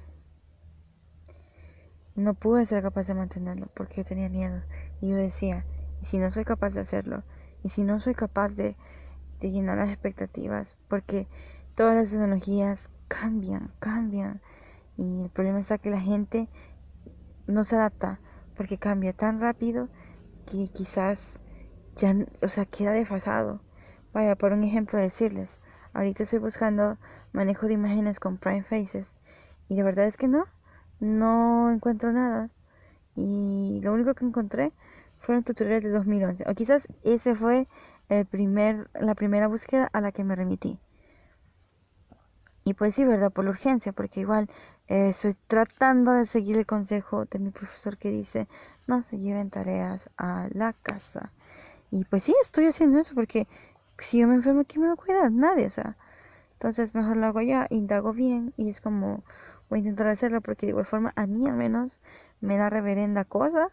No 2.16 2.36
pude 2.36 2.68
ser 2.68 2.84
capaz 2.84 3.08
de 3.08 3.16
mantenerlo 3.16 3.70
porque 3.74 3.96
yo 3.96 4.06
tenía 4.06 4.30
miedo. 4.30 4.62
Y 5.02 5.10
yo 5.10 5.16
decía, 5.16 5.66
¿y 6.04 6.06
si 6.06 6.18
no 6.18 6.32
soy 6.32 6.44
capaz 6.44 6.72
de 6.72 6.82
hacerlo? 6.82 7.24
¿Y 7.64 7.70
si 7.70 7.82
no 7.82 8.02
soy 8.02 8.14
capaz 8.14 8.56
de, 8.56 8.76
de 9.40 9.52
llenar 9.52 9.78
las 9.78 9.88
expectativas? 9.88 10.76
Porque 10.90 11.30
todas 11.76 11.96
las 11.96 12.10
tecnologías 12.10 12.90
cambian, 13.08 13.72
cambian. 13.80 14.42
Y 14.98 15.24
el 15.24 15.30
problema 15.30 15.62
está 15.62 15.78
que 15.78 15.90
la 15.90 16.02
gente 16.02 16.50
no 17.48 17.64
se 17.64 17.78
adapta 17.78 18.20
porque 18.58 18.78
cambia 18.78 19.14
tan 19.14 19.40
rápido 19.40 19.88
que 20.46 20.68
quizás 20.68 21.40
ya, 21.96 22.14
o 22.42 22.50
sea, 22.50 22.66
queda 22.66 22.92
desfasado. 22.92 23.62
Vaya, 24.12 24.36
por 24.36 24.52
un 24.52 24.66
ejemplo 24.66 25.00
decirles, 25.00 25.58
ahorita 25.94 26.24
estoy 26.24 26.40
buscando 26.40 26.98
manejo 27.32 27.68
de 27.68 27.76
imágenes 27.76 28.20
con 28.20 28.38
Prime 28.40 28.64
Faces 28.64 29.16
y 29.70 29.76
la 29.76 29.86
verdad 29.86 30.06
es 30.06 30.18
que 30.18 30.28
no, 30.28 30.44
no 31.00 31.72
encuentro 31.72 32.12
nada. 32.12 32.50
Y 33.16 33.80
lo 33.82 33.94
único 33.94 34.14
que 34.16 34.26
encontré 34.26 34.74
fueron 35.24 35.44
tutoriales 35.44 35.84
de 35.84 35.90
2011. 35.90 36.44
O 36.48 36.54
quizás 36.54 36.88
ese 37.04 37.34
fue 37.34 37.68
el 38.10 38.26
primer, 38.26 38.90
la 39.00 39.16
primera 39.16 39.48
búsqueda 39.48 39.90
a 39.92 40.02
la 40.02 40.12
que 40.12 40.24
me 40.24 40.36
remití. 40.36 40.80
Y 42.66 42.76
pues 42.76 42.96
sí, 42.96 43.04
¿verdad? 43.04 43.32
Por 43.32 43.46
la 43.46 43.52
urgencia, 43.52 43.94
porque 43.94 44.20
igual 44.20 44.50
eh, 44.88 45.10
estoy 45.10 45.36
tratando 45.48 46.12
de 46.12 46.26
seguir 46.26 46.58
el 46.58 46.66
consejo 46.66 47.26
de 47.26 47.40
mi 47.40 47.52
profesor 47.52 47.98
que 47.98 48.10
dice, 48.10 48.48
no 48.86 49.02
se 49.02 49.18
lleven 49.18 49.50
tareas 49.50 50.10
a 50.18 50.48
la 50.54 50.74
casa. 50.74 51.32
Y 51.90 52.06
pues 52.06 52.24
sí, 52.24 52.36
estoy 52.42 52.66
haciendo 52.68 53.00
eso 53.00 53.16
porque 53.16 53.48
si 54.00 54.20
yo 54.20 54.28
me 54.28 54.36
enfermo, 54.36 54.64
¿quién 54.68 54.82
me 54.82 54.88
va 54.88 54.94
a 54.94 54.98
cuidar? 54.98 55.32
Nadie, 55.32 55.68
o 55.68 55.70
sea. 55.70 55.96
Entonces 56.54 56.94
mejor 56.96 57.18
lo 57.18 57.28
hago 57.28 57.42
ya, 57.42 57.68
indago 57.70 58.14
bien 58.14 58.54
y 58.58 58.70
es 58.70 58.82
como 58.82 59.24
voy 59.70 59.80
a 59.80 59.82
intentar 59.82 60.08
hacerlo 60.08 60.42
porque 60.42 60.66
de 60.66 60.72
igual 60.72 60.86
forma 60.86 61.14
a 61.16 61.28
mí 61.28 61.48
al 61.48 61.56
menos 61.56 62.00
me 62.42 62.58
da 62.58 62.70
reverenda 62.70 63.26
cosa, 63.26 63.70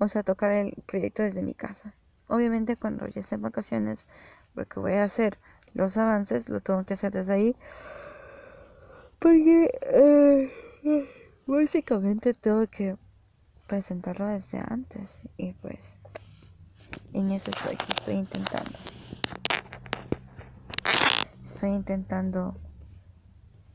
o 0.00 0.08
sea, 0.08 0.22
tocar 0.22 0.50
el 0.52 0.74
proyecto 0.86 1.22
desde 1.22 1.42
mi 1.42 1.54
casa. 1.54 1.94
Obviamente 2.26 2.76
cuando 2.76 3.06
ya 3.06 3.20
esté 3.20 3.34
en 3.34 3.42
vacaciones, 3.42 4.06
porque 4.54 4.80
voy 4.80 4.94
a 4.94 5.04
hacer 5.04 5.38
los 5.74 5.96
avances, 5.96 6.48
lo 6.48 6.60
tengo 6.60 6.84
que 6.84 6.94
hacer 6.94 7.12
desde 7.12 7.32
ahí. 7.32 7.56
Porque 9.18 9.70
eh, 9.82 10.50
básicamente 11.46 12.32
tengo 12.32 12.66
que 12.66 12.96
presentarlo 13.66 14.26
desde 14.26 14.58
antes 14.58 15.20
y 15.36 15.52
pues 15.52 15.78
en 17.12 17.30
eso 17.30 17.50
estoy 17.50 17.76
estoy 17.98 18.14
intentando. 18.14 18.78
Estoy 21.44 21.70
intentando 21.70 22.56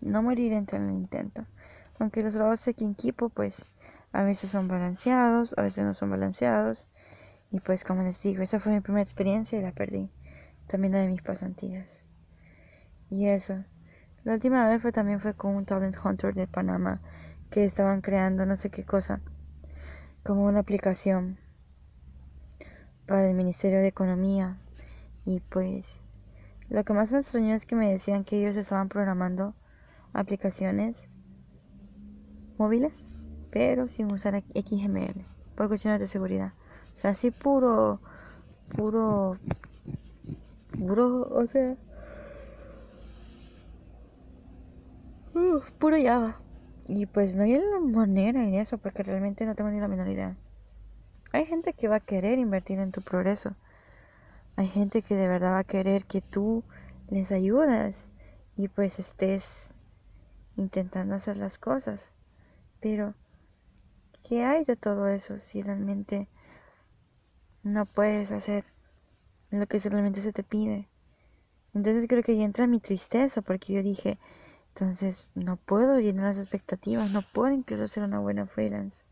no 0.02 0.24
morir 0.24 0.54
en 0.54 0.66
el 0.72 0.92
intento. 0.92 1.46
Aunque 2.00 2.24
los 2.24 2.34
trabajos 2.34 2.68
en 2.68 2.92
equipo, 2.92 3.30
pues 3.30 3.64
a 4.16 4.24
veces 4.24 4.50
son 4.50 4.70
balanceados, 4.70 5.54
a 5.58 5.62
veces 5.62 5.84
no 5.84 5.94
son 5.94 6.10
balanceados. 6.10 6.86
Y 7.52 7.60
pues 7.60 7.84
como 7.84 8.02
les 8.04 8.22
digo, 8.22 8.44
esa 8.44 8.62
fue 8.62 8.72
mi 8.72 8.80
primera 8.80 9.04
experiencia 9.04 9.60
y 9.60 9.62
la 9.62 9.74
perdí. 9.74 10.10
También 10.68 10.94
la 10.94 11.00
de 11.00 11.10
mis 11.10 11.22
pasantías. 11.22 11.88
Y 13.10 13.28
eso. 13.28 13.64
La 14.24 14.34
última 14.34 14.68
vez 14.70 14.82
también 14.94 15.20
fue 15.20 15.34
con 15.34 15.56
un 15.56 15.66
talent 15.66 15.98
hunter 16.04 16.34
de 16.34 16.48
Panamá 16.48 17.02
que 17.50 17.66
estaban 17.66 18.00
creando 18.00 18.46
no 18.46 18.56
sé 18.56 18.70
qué 18.70 18.86
cosa. 18.86 19.20
Como 20.24 20.46
una 20.46 20.62
aplicación 20.62 21.38
para 23.06 23.30
el 23.30 23.36
Ministerio 23.36 23.80
de 23.80 23.88
Economía. 23.88 24.58
Y 25.26 25.42
pues 25.42 26.02
lo 26.70 26.86
que 26.86 26.94
más 26.94 27.12
me 27.12 27.20
extrañó 27.20 27.54
es 27.54 27.66
que 27.66 27.76
me 27.76 27.92
decían 27.92 28.24
que 28.24 28.40
ellos 28.40 28.56
estaban 28.56 28.88
programando 28.88 29.56
aplicaciones 30.14 31.10
móviles, 32.58 33.10
pero 33.56 33.88
sin 33.88 34.12
usar 34.12 34.44
XML, 34.54 35.26
por 35.56 35.70
cuestiones 35.70 36.02
de 36.02 36.08
seguridad. 36.08 36.52
O 36.94 36.98
sea, 36.98 37.12
así 37.12 37.32
puro, 37.32 38.02
puro, 38.76 39.38
puro, 40.78 41.30
o 41.32 41.48
sea, 41.48 41.78
uh, 45.36 45.62
puro 45.80 45.96
Java. 46.04 46.36
Y 46.90 47.06
pues 47.06 47.34
no 47.34 47.44
hay 47.44 47.58
manera 47.82 48.44
en 48.44 48.56
eso, 48.56 48.78
porque 48.78 49.04
realmente 49.04 49.46
no 49.46 49.56
tengo 49.56 49.70
ni 49.70 49.80
la 49.80 49.88
menor 49.88 50.10
idea. 50.10 50.36
Hay 51.32 51.46
gente 51.46 51.72
que 51.72 51.88
va 51.88 51.96
a 51.96 52.02
querer 52.02 52.40
invertir 52.40 52.80
en 52.80 52.92
tu 52.92 53.02
progreso. 53.02 53.56
Hay 54.58 54.68
gente 54.68 55.02
que 55.02 55.16
de 55.16 55.30
verdad 55.30 55.54
va 55.54 55.60
a 55.60 55.64
querer 55.64 56.04
que 56.04 56.20
tú 56.20 56.66
les 57.08 57.32
ayudes 57.32 57.96
y 58.58 58.68
pues 58.68 59.00
estés 59.00 59.70
intentando 60.58 61.16
hacer 61.16 61.38
las 61.38 61.58
cosas. 61.58 62.02
Pero, 62.82 63.16
¿qué 64.28 64.44
hay 64.44 64.66
de 64.66 64.76
todo 64.76 65.08
eso 65.08 65.40
si 65.40 65.62
realmente 65.62 66.28
no 67.64 67.86
puedes 67.86 68.32
hacer 68.32 68.66
lo 69.52 69.68
que 69.68 69.80
realmente 69.80 70.22
se 70.22 70.34
te 70.34 70.44
pide? 70.44 70.88
Entonces 71.74 72.08
creo 72.08 72.24
que 72.24 72.32
ahí 72.32 72.42
entra 72.42 72.68
mi 72.68 72.80
tristeza 72.80 73.42
porque 73.42 73.74
yo 73.74 73.84
dije, 73.84 74.18
entonces 74.70 75.30
no 75.36 75.58
puedo 75.58 76.00
llenar 76.00 76.26
las 76.26 76.40
expectativas, 76.40 77.12
no 77.12 77.22
puedo 77.22 77.54
incluso 77.54 77.88
ser 77.88 78.04
una 78.04 78.20
buena 78.20 78.48
freelance. 78.48 79.04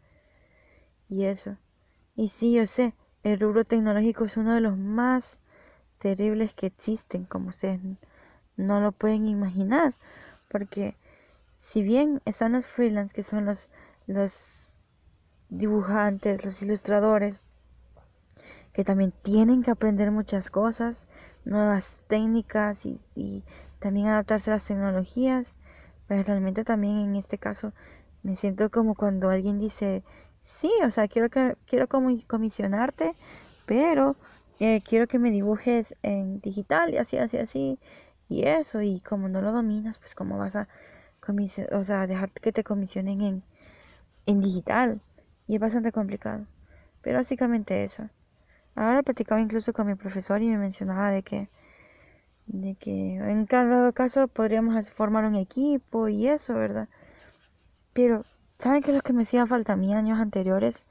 Y 1.09 1.25
eso. 1.25 1.57
Y 2.15 2.29
sí, 2.29 2.53
yo 2.53 2.65
sé, 2.65 2.93
el 3.23 3.39
rubro 3.39 3.65
tecnológico 3.65 4.25
es 4.25 4.37
uno 4.37 4.55
de 4.55 4.61
los 4.61 4.77
más 4.77 5.37
terribles 5.99 6.53
que 6.53 6.67
existen, 6.67 7.25
como 7.25 7.49
ustedes 7.49 7.79
no 8.57 8.81
lo 8.81 8.91
pueden 8.91 9.27
imaginar, 9.27 9.95
porque 10.49 10.95
si 11.59 11.81
bien 11.81 12.21
están 12.25 12.53
los 12.53 12.67
freelance, 12.67 13.13
que 13.13 13.23
son 13.23 13.45
los, 13.45 13.69
los 14.05 14.62
dibujantes, 15.57 16.43
los 16.43 16.61
ilustradores, 16.61 17.39
que 18.73 18.83
también 18.83 19.13
tienen 19.21 19.61
que 19.63 19.71
aprender 19.71 20.11
muchas 20.11 20.49
cosas, 20.49 21.07
nuevas 21.45 21.95
técnicas 22.07 22.85
y, 22.85 23.43
también 23.79 24.07
adaptarse 24.07 24.49
a 24.49 24.53
las 24.53 24.63
tecnologías, 24.63 25.53
pues 26.07 26.25
realmente 26.25 26.63
también 26.63 26.97
en 26.99 27.15
este 27.17 27.37
caso 27.37 27.73
me 28.23 28.37
siento 28.37 28.71
como 28.71 28.95
cuando 28.95 29.29
alguien 29.29 29.59
dice, 29.59 30.03
sí, 30.45 30.71
o 30.85 30.89
sea, 30.89 31.09
quiero, 31.09 31.29
que, 31.29 31.57
quiero 31.67 31.87
comisionarte, 31.89 33.13
pero 33.65 34.15
eh, 34.61 34.81
quiero 34.87 35.07
que 35.07 35.19
me 35.19 35.31
dibujes 35.31 35.95
en 36.01 36.39
digital 36.39 36.93
y 36.93 36.97
así, 36.97 37.17
así, 37.17 37.37
así, 37.37 37.77
y 38.29 38.47
eso, 38.47 38.81
y 38.81 39.01
como 39.01 39.27
no 39.27 39.41
lo 39.41 39.51
dominas, 39.51 39.99
pues 39.99 40.15
cómo 40.15 40.37
vas 40.37 40.55
a 40.55 40.69
o 41.71 41.83
sea, 41.83 42.07
dejar 42.07 42.31
que 42.31 42.51
te 42.51 42.63
comisionen 42.63 43.21
en, 43.21 43.43
en 44.25 44.41
digital, 44.41 45.01
es 45.55 45.61
bastante 45.61 45.91
complicado, 45.91 46.45
pero 47.01 47.17
básicamente 47.17 47.83
eso. 47.83 48.09
Ahora 48.75 49.03
platicaba 49.03 49.41
incluso 49.41 49.73
con 49.73 49.87
mi 49.87 49.95
profesor 49.95 50.41
y 50.41 50.49
me 50.49 50.57
mencionaba 50.57 51.11
de 51.11 51.23
que 51.23 51.49
de 52.45 52.75
que 52.75 53.15
en 53.15 53.45
cada 53.45 53.93
caso 53.93 54.27
podríamos 54.27 54.91
formar 54.91 55.25
un 55.25 55.35
equipo 55.35 56.09
y 56.09 56.27
eso, 56.27 56.55
¿verdad? 56.55 56.89
Pero 57.93 58.25
¿Saben 58.63 58.81
qué 58.81 58.91
es 58.91 58.95
lo 58.95 59.01
que 59.01 59.11
me 59.11 59.23
hacía 59.23 59.45
falta 59.45 59.73
a 59.73 59.75
mí 59.75 59.93
años 59.93 60.19
anteriores? 60.19 60.85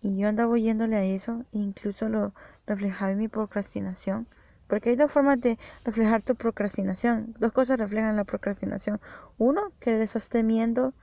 Y 0.00 0.16
yo 0.16 0.26
andaba 0.26 0.52
oyéndole 0.52 0.96
a 0.96 1.04
eso, 1.04 1.44
e 1.52 1.58
incluso 1.58 2.08
lo 2.08 2.32
reflejaba 2.66 3.12
en 3.12 3.18
mi 3.18 3.28
procrastinación. 3.28 4.26
Porque 4.68 4.88
hay 4.88 4.96
dos 4.96 5.12
formas 5.12 5.38
de 5.38 5.58
reflejar 5.84 6.22
tu 6.22 6.34
procrastinación. 6.34 7.34
Dos 7.38 7.52
cosas 7.52 7.78
reflejan 7.78 8.16
la 8.16 8.24
procrastinación. 8.24 9.00
Uno, 9.36 9.70
que 9.80 9.90
le 9.90 10.02
estás 10.02 10.30
temiendo 10.30 10.94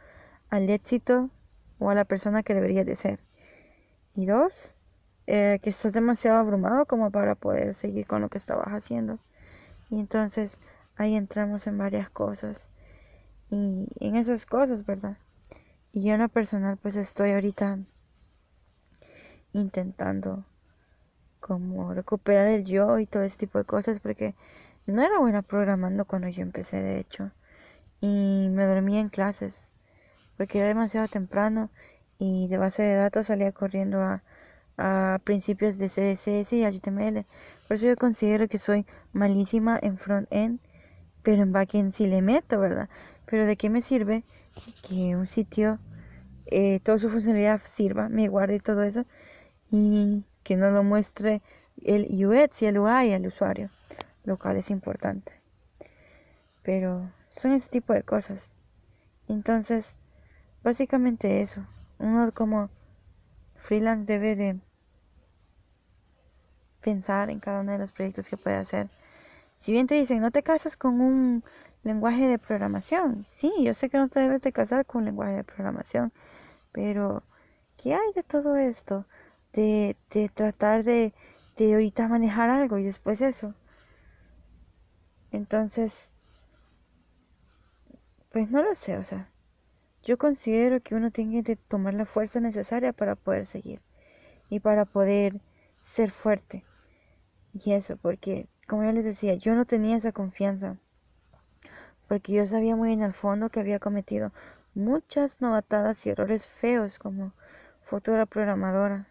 al 0.49 0.71
éxito 0.71 1.29
o 1.81 1.89
a 1.89 1.95
la 1.95 2.05
persona 2.05 2.43
que 2.43 2.53
deberías 2.53 2.85
de 2.85 2.95
ser. 2.95 3.19
Y 4.13 4.27
dos, 4.27 4.75
eh, 5.25 5.59
que 5.63 5.71
estás 5.71 5.91
demasiado 5.91 6.37
abrumado 6.37 6.85
como 6.85 7.09
para 7.09 7.33
poder 7.33 7.73
seguir 7.73 8.05
con 8.05 8.21
lo 8.21 8.29
que 8.29 8.37
estabas 8.37 8.67
haciendo. 8.67 9.17
Y 9.89 9.99
entonces 9.99 10.57
ahí 10.95 11.15
entramos 11.15 11.65
en 11.65 11.79
varias 11.79 12.09
cosas. 12.11 12.69
Y 13.49 13.87
en 13.99 14.15
esas 14.15 14.45
cosas, 14.45 14.85
¿verdad? 14.85 15.17
Y 15.91 16.03
yo 16.03 16.13
en 16.13 16.21
lo 16.21 16.29
personal 16.29 16.77
pues 16.77 16.95
estoy 16.95 17.31
ahorita 17.31 17.79
intentando 19.51 20.45
como 21.39 21.95
recuperar 21.95 22.47
el 22.47 22.63
yo 22.63 22.99
y 22.99 23.07
todo 23.07 23.23
ese 23.23 23.37
tipo 23.37 23.57
de 23.57 23.65
cosas 23.65 23.99
porque 23.99 24.35
no 24.85 25.01
era 25.01 25.17
buena 25.19 25.41
programando 25.41 26.05
cuando 26.05 26.27
yo 26.27 26.43
empecé 26.43 26.79
de 26.79 26.99
hecho 26.99 27.31
y 27.99 28.47
me 28.51 28.65
dormía 28.65 28.99
en 28.99 29.09
clases 29.09 29.67
porque 30.41 30.57
era 30.57 30.67
demasiado 30.67 31.07
temprano 31.07 31.69
y 32.17 32.47
de 32.47 32.57
base 32.57 32.81
de 32.81 32.95
datos 32.95 33.27
salía 33.27 33.51
corriendo 33.51 34.01
a, 34.01 34.23
a 34.75 35.19
principios 35.23 35.77
de 35.77 35.87
CSS 35.87 36.53
y 36.53 36.65
HTML 36.65 37.27
por 37.67 37.75
eso 37.75 37.85
yo 37.85 37.95
considero 37.95 38.47
que 38.47 38.57
soy 38.57 38.87
malísima 39.13 39.77
en 39.79 39.99
front-end 39.99 40.59
pero 41.21 41.43
en 41.43 41.51
back-end 41.51 41.91
sí 41.91 42.07
le 42.07 42.23
meto 42.23 42.59
verdad 42.59 42.89
pero 43.27 43.45
de 43.45 43.55
qué 43.55 43.69
me 43.69 43.83
sirve 43.83 44.23
que 44.81 45.15
un 45.15 45.27
sitio, 45.27 45.77
eh, 46.47 46.79
toda 46.79 46.97
su 46.97 47.11
funcionalidad 47.11 47.61
sirva, 47.63 48.09
me 48.09 48.27
guarde 48.27 48.59
todo 48.59 48.81
eso 48.81 49.05
y 49.69 50.25
que 50.41 50.55
no 50.55 50.71
lo 50.71 50.83
muestre 50.83 51.43
el 51.83 52.25
UX 52.25 52.63
y 52.63 52.65
el 52.65 52.79
UI 52.79 53.13
al 53.13 53.27
usuario, 53.27 53.69
lo 54.23 54.39
cual 54.39 54.57
es 54.57 54.71
importante. 54.71 55.33
Pero 56.63 57.11
son 57.29 57.51
ese 57.51 57.69
tipo 57.69 57.93
de 57.93 58.01
cosas. 58.01 58.49
Entonces, 59.27 59.95
básicamente 60.63 61.41
eso. 61.41 61.65
Uno 61.99 62.31
como 62.33 62.69
freelance 63.55 64.05
debe 64.05 64.35
de 64.35 64.59
pensar 66.81 67.29
en 67.29 67.39
cada 67.39 67.61
uno 67.61 67.71
de 67.71 67.77
los 67.77 67.91
proyectos 67.91 68.27
que 68.27 68.37
puede 68.37 68.57
hacer. 68.57 68.89
Si 69.57 69.71
bien 69.71 69.87
te 69.87 69.95
dicen, 69.95 70.21
no 70.21 70.31
te 70.31 70.43
casas 70.43 70.77
con 70.77 71.01
un 71.01 71.43
lenguaje 71.83 72.27
de 72.27 72.39
programación. 72.39 73.25
Sí, 73.29 73.51
yo 73.63 73.73
sé 73.73 73.89
que 73.89 73.97
no 73.97 74.09
te 74.09 74.19
debes 74.21 74.41
de 74.41 74.51
casar 74.51 74.85
con 74.85 74.99
un 75.01 75.05
lenguaje 75.05 75.33
de 75.33 75.43
programación, 75.43 76.11
pero 76.71 77.23
¿qué 77.77 77.95
hay 77.95 78.13
de 78.15 78.23
todo 78.23 78.57
esto? 78.57 79.05
De, 79.53 79.97
de 80.11 80.29
tratar 80.29 80.83
de, 80.83 81.13
de 81.57 81.73
ahorita 81.73 82.07
manejar 82.07 82.49
algo 82.49 82.77
y 82.77 82.83
después 82.83 83.21
eso. 83.21 83.53
Entonces, 85.31 86.09
pues 88.31 88.49
no 88.49 88.63
lo 88.63 88.73
sé, 88.75 88.97
o 88.97 89.03
sea, 89.03 89.30
yo 90.03 90.17
considero 90.17 90.81
que 90.81 90.95
uno 90.95 91.11
tiene 91.11 91.43
que 91.43 91.55
tomar 91.55 91.93
la 91.93 92.05
fuerza 92.05 92.39
necesaria 92.39 92.93
para 92.93 93.15
poder 93.15 93.45
seguir 93.45 93.81
y 94.49 94.59
para 94.59 94.85
poder 94.85 95.41
ser 95.81 96.11
fuerte. 96.11 96.63
Y 97.53 97.73
eso, 97.73 97.97
porque, 97.97 98.47
como 98.67 98.83
yo 98.83 98.91
les 98.91 99.05
decía, 99.05 99.35
yo 99.35 99.55
no 99.55 99.65
tenía 99.65 99.97
esa 99.97 100.11
confianza 100.11 100.77
porque 102.11 102.33
yo 102.33 102.45
sabía 102.45 102.75
muy 102.75 102.91
en 102.91 103.03
el 103.03 103.13
fondo 103.13 103.47
que 103.47 103.61
había 103.61 103.79
cometido 103.79 104.33
muchas 104.75 105.39
novatadas 105.39 106.05
y 106.05 106.09
errores 106.09 106.45
feos 106.45 106.99
como 106.99 107.31
futura 107.83 108.25
programadora. 108.25 109.07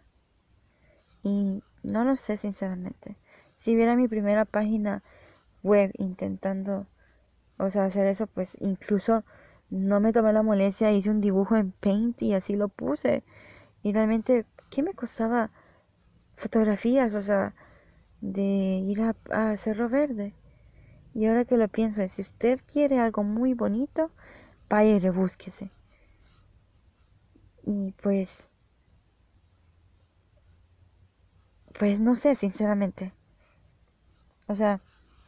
Y 1.23 1.63
no 1.81 2.03
lo 2.03 2.15
sé 2.15 2.37
sinceramente. 2.37 3.15
Si 3.57 3.73
viera 3.75 3.95
mi 3.95 4.07
primera 4.07 4.45
página 4.45 5.01
web 5.63 5.89
intentando, 5.97 6.85
o 7.57 7.71
sea, 7.71 7.85
hacer 7.85 8.05
eso, 8.05 8.27
pues 8.27 8.55
incluso 8.59 9.23
no 9.71 9.99
me 10.01 10.13
tomé 10.13 10.33
la 10.33 10.43
molestia, 10.43 10.91
hice 10.91 11.09
un 11.09 11.21
dibujo 11.21 11.55
en 11.55 11.71
Paint 11.71 12.21
y 12.21 12.33
así 12.35 12.55
lo 12.55 12.69
puse. 12.69 13.23
Y 13.83 13.93
realmente, 13.93 14.45
¿qué 14.71 14.83
me 14.83 14.93
costaba 14.93 15.51
fotografías? 16.35 17.13
O 17.15 17.21
sea, 17.21 17.55
de 18.21 18.43
ir 18.43 19.01
a, 19.03 19.15
a 19.31 19.57
Cerro 19.57 19.89
Verde. 19.89 20.33
Y 21.13 21.27
ahora 21.27 21.45
que 21.45 21.57
lo 21.57 21.67
pienso 21.69 22.07
si 22.09 22.21
usted 22.23 22.59
quiere 22.71 22.99
algo 22.99 23.23
muy 23.23 23.53
bonito, 23.53 24.11
vaya 24.69 24.91
y 24.91 24.99
rebúsquese. 24.99 25.71
Y 27.63 27.93
pues, 28.03 28.47
pues 31.77 31.99
no 31.99 32.15
sé, 32.15 32.35
sinceramente. 32.35 33.11
O 34.47 34.55
sea, 34.55 34.81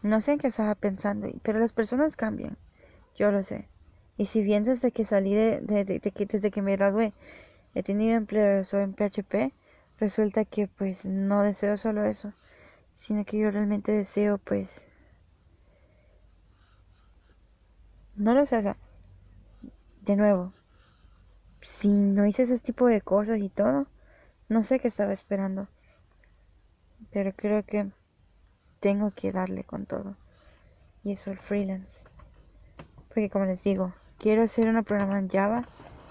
no 0.03 0.21
sé 0.21 0.33
en 0.33 0.37
qué 0.37 0.47
estaba 0.49 0.75
pensando, 0.75 1.27
pero 1.41 1.57
las 1.59 1.73
personas 1.73 2.15
cambian. 2.15 2.57
Yo 3.15 3.31
lo 3.31 3.41
sé. 3.43 3.67
Y 4.17 4.27
si 4.27 4.43
bien 4.43 4.63
desde 4.63 4.91
que 4.91 5.05
salí 5.05 5.33
de, 5.33 6.01
que, 6.13 6.25
desde 6.25 6.51
que 6.51 6.61
me 6.61 6.75
gradué 6.75 7.13
he 7.75 7.83
tenido 7.83 8.15
empleo 8.15 8.63
en 8.73 8.93
PHP, 8.93 9.53
resulta 9.97 10.45
que 10.45 10.67
pues 10.67 11.05
no 11.05 11.41
deseo 11.41 11.77
solo 11.77 12.05
eso, 12.05 12.33
sino 12.93 13.25
que 13.25 13.39
yo 13.39 13.49
realmente 13.49 13.91
deseo 13.91 14.37
pues 14.37 14.85
no 18.15 18.35
lo 18.35 18.45
sé, 18.45 18.57
o 18.57 18.61
sea, 18.61 18.77
de 20.01 20.15
nuevo, 20.15 20.53
si 21.61 21.87
no 21.87 22.27
hice 22.27 22.43
ese 22.43 22.59
tipo 22.59 22.85
de 22.87 23.01
cosas 23.01 23.39
y 23.39 23.49
todo, 23.49 23.87
no 24.49 24.63
sé 24.63 24.79
qué 24.79 24.87
estaba 24.87 25.13
esperando. 25.13 25.67
Pero 27.11 27.33
creo 27.33 27.63
que 27.63 27.91
tengo 28.79 29.11
que 29.11 29.31
darle 29.31 29.63
con 29.63 29.85
todo. 29.85 30.15
Y 31.03 31.13
eso 31.13 31.31
el 31.31 31.39
freelance. 31.39 32.01
Porque 33.09 33.29
como 33.29 33.45
les 33.45 33.63
digo, 33.63 33.93
quiero 34.17 34.43
hacer 34.43 34.67
una 34.67 34.83
programa 34.83 35.19
en 35.19 35.29
Java. 35.29 35.63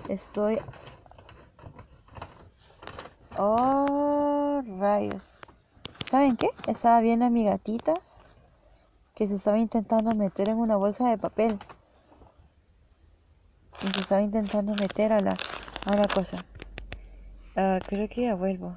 Estoy... 0.09 0.59
Oh, 3.39 4.63
rayos. 4.79 5.35
¿Saben 6.11 6.37
qué? 6.37 6.51
Estaba 6.67 7.01
viendo 7.01 7.25
a 7.25 7.31
mi 7.31 7.45
gatita 7.45 7.95
que 9.15 9.27
se 9.27 9.35
estaba 9.35 9.59
intentando 9.59 10.15
meter 10.15 10.49
en 10.49 10.59
una 10.59 10.77
bolsa 10.77 11.09
de 11.09 11.19
papel. 11.19 11.59
Y 13.83 13.93
se 13.93 14.01
estaba 14.01 14.23
intentando 14.23 14.75
meter 14.75 15.13
a 15.13 15.21
la, 15.21 15.37
a 15.87 15.97
la 15.97 16.07
cosa. 16.09 16.45
Ah, 17.57 17.79
creo 17.87 18.09
que 18.09 18.23
ya 18.23 18.35
vuelvo. 18.35 18.77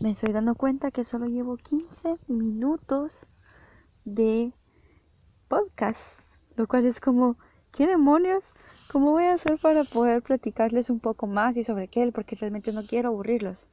Me 0.00 0.10
estoy 0.10 0.32
dando 0.32 0.54
cuenta 0.54 0.90
que 0.90 1.04
solo 1.04 1.26
llevo 1.26 1.56
15 1.56 2.16
minutos 2.28 3.26
de 4.04 4.52
podcast. 5.48 6.00
Lo 6.56 6.66
cual 6.66 6.86
es 6.86 7.00
como, 7.00 7.36
¿qué 7.72 7.86
demonios? 7.86 8.44
¿Cómo 8.90 9.12
voy 9.12 9.24
a 9.24 9.34
hacer 9.34 9.58
para 9.58 9.84
poder 9.84 10.22
platicarles 10.22 10.90
un 10.90 11.00
poco 11.00 11.26
más 11.26 11.56
y 11.56 11.64
sobre 11.64 11.88
qué? 11.88 12.10
Porque 12.12 12.36
realmente 12.36 12.72
no 12.72 12.82
quiero 12.84 13.10
aburrirlos. 13.10 13.66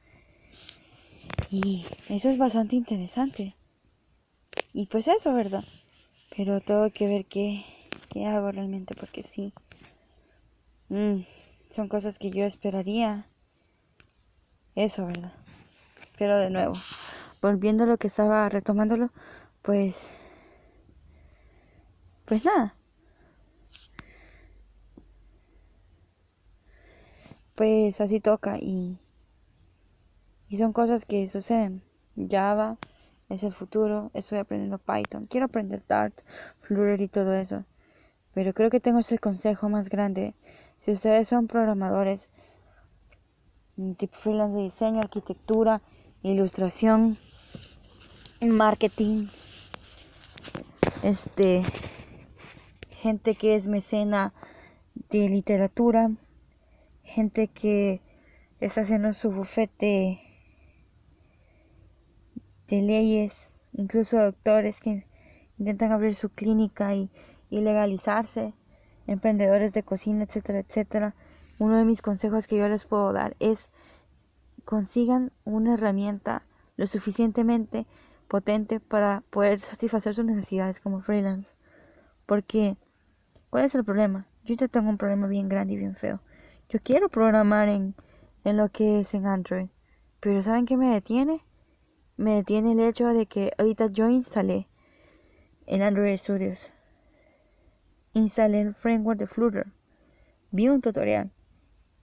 Y 1.50 1.84
eso 2.08 2.28
es 2.28 2.38
bastante 2.38 2.76
interesante. 2.76 3.56
Y 4.72 4.86
pues 4.86 5.08
eso, 5.08 5.32
¿verdad? 5.32 5.64
Pero 6.36 6.60
tengo 6.60 6.90
que 6.90 7.06
ver 7.06 7.26
qué, 7.26 7.64
qué 8.10 8.26
hago 8.26 8.52
realmente 8.52 8.94
porque 8.94 9.22
sí. 9.22 9.52
Mm, 10.88 11.22
son 11.70 11.88
cosas 11.88 12.18
que 12.18 12.30
yo 12.30 12.44
esperaría. 12.44 13.26
Eso, 14.74 15.06
¿verdad? 15.06 15.32
Pero 16.18 16.38
de 16.38 16.50
nuevo, 16.50 16.74
volviendo 17.42 17.84
a 17.84 17.86
lo 17.86 17.98
que 17.98 18.06
estaba 18.06 18.48
retomándolo, 18.48 19.10
pues... 19.62 20.08
Pues 22.26 22.44
nada. 22.44 22.77
Pues 27.58 28.00
así 28.00 28.20
toca 28.20 28.56
y... 28.60 29.00
Y 30.48 30.58
son 30.58 30.72
cosas 30.72 31.04
que 31.04 31.28
suceden. 31.28 31.82
Java 32.30 32.76
es 33.28 33.42
el 33.42 33.52
futuro. 33.52 34.12
Estoy 34.14 34.38
aprendiendo 34.38 34.78
Python. 34.78 35.26
Quiero 35.26 35.46
aprender 35.46 35.82
Dart, 35.88 36.14
Flutter 36.60 37.00
y 37.00 37.08
todo 37.08 37.34
eso. 37.34 37.64
Pero 38.32 38.54
creo 38.54 38.70
que 38.70 38.78
tengo 38.78 39.00
ese 39.00 39.18
consejo 39.18 39.68
más 39.68 39.88
grande 39.88 40.34
si 40.78 40.92
ustedes 40.92 41.26
son 41.26 41.48
programadores, 41.48 42.28
tipo 43.96 44.16
freelance 44.16 44.56
de 44.56 44.62
diseño, 44.62 45.00
arquitectura, 45.00 45.82
ilustración, 46.22 47.18
marketing, 48.40 49.26
este, 51.02 51.64
gente 52.90 53.34
que 53.34 53.56
es 53.56 53.66
mecena 53.66 54.32
de 55.10 55.28
literatura, 55.28 56.12
gente 57.08 57.48
que 57.48 58.00
está 58.60 58.82
haciendo 58.82 59.14
su 59.14 59.30
bufete 59.30 60.20
de 62.68 62.82
leyes, 62.82 63.34
incluso 63.72 64.18
doctores 64.18 64.78
que 64.80 65.06
intentan 65.58 65.90
abrir 65.90 66.14
su 66.14 66.28
clínica 66.28 66.94
y, 66.94 67.10
legalizarse 67.50 68.52
emprendedores 69.06 69.72
de 69.72 69.82
cocina, 69.82 70.24
etcétera, 70.24 70.58
etcétera, 70.58 71.14
uno 71.58 71.78
de 71.78 71.84
mis 71.84 72.02
consejos 72.02 72.46
que 72.46 72.58
yo 72.58 72.68
les 72.68 72.84
puedo 72.84 73.10
dar 73.14 73.36
es 73.40 73.70
consigan 74.66 75.32
una 75.44 75.74
herramienta 75.74 76.42
lo 76.76 76.86
suficientemente 76.86 77.86
potente 78.28 78.80
para 78.80 79.22
poder 79.30 79.62
satisfacer 79.62 80.14
sus 80.14 80.26
necesidades 80.26 80.78
como 80.78 81.00
freelance. 81.00 81.50
Porque, 82.26 82.76
¿cuál 83.48 83.64
es 83.64 83.74
el 83.74 83.82
problema? 83.82 84.26
Yo 84.44 84.54
ya 84.54 84.68
tengo 84.68 84.90
un 84.90 84.98
problema 84.98 85.26
bien 85.26 85.48
grande 85.48 85.72
y 85.72 85.78
bien 85.78 85.96
feo. 85.96 86.20
Yo 86.68 86.78
quiero 86.82 87.08
programar 87.08 87.68
en, 87.68 87.94
en 88.44 88.56
lo 88.56 88.68
que 88.68 89.00
es 89.00 89.14
en 89.14 89.26
Android. 89.26 89.68
Pero 90.20 90.42
¿saben 90.42 90.66
qué 90.66 90.76
me 90.76 90.92
detiene? 90.92 91.42
Me 92.16 92.34
detiene 92.34 92.72
el 92.72 92.80
hecho 92.80 93.06
de 93.08 93.26
que 93.26 93.52
ahorita 93.58 93.86
yo 93.86 94.08
instalé 94.08 94.68
en 95.66 95.82
Android 95.82 96.16
Studios 96.16 96.72
instalé 98.18 98.60
el 98.60 98.74
framework 98.74 99.18
de 99.18 99.26
Flutter. 99.26 99.66
Vi 100.50 100.68
un 100.68 100.80
tutorial. 100.80 101.30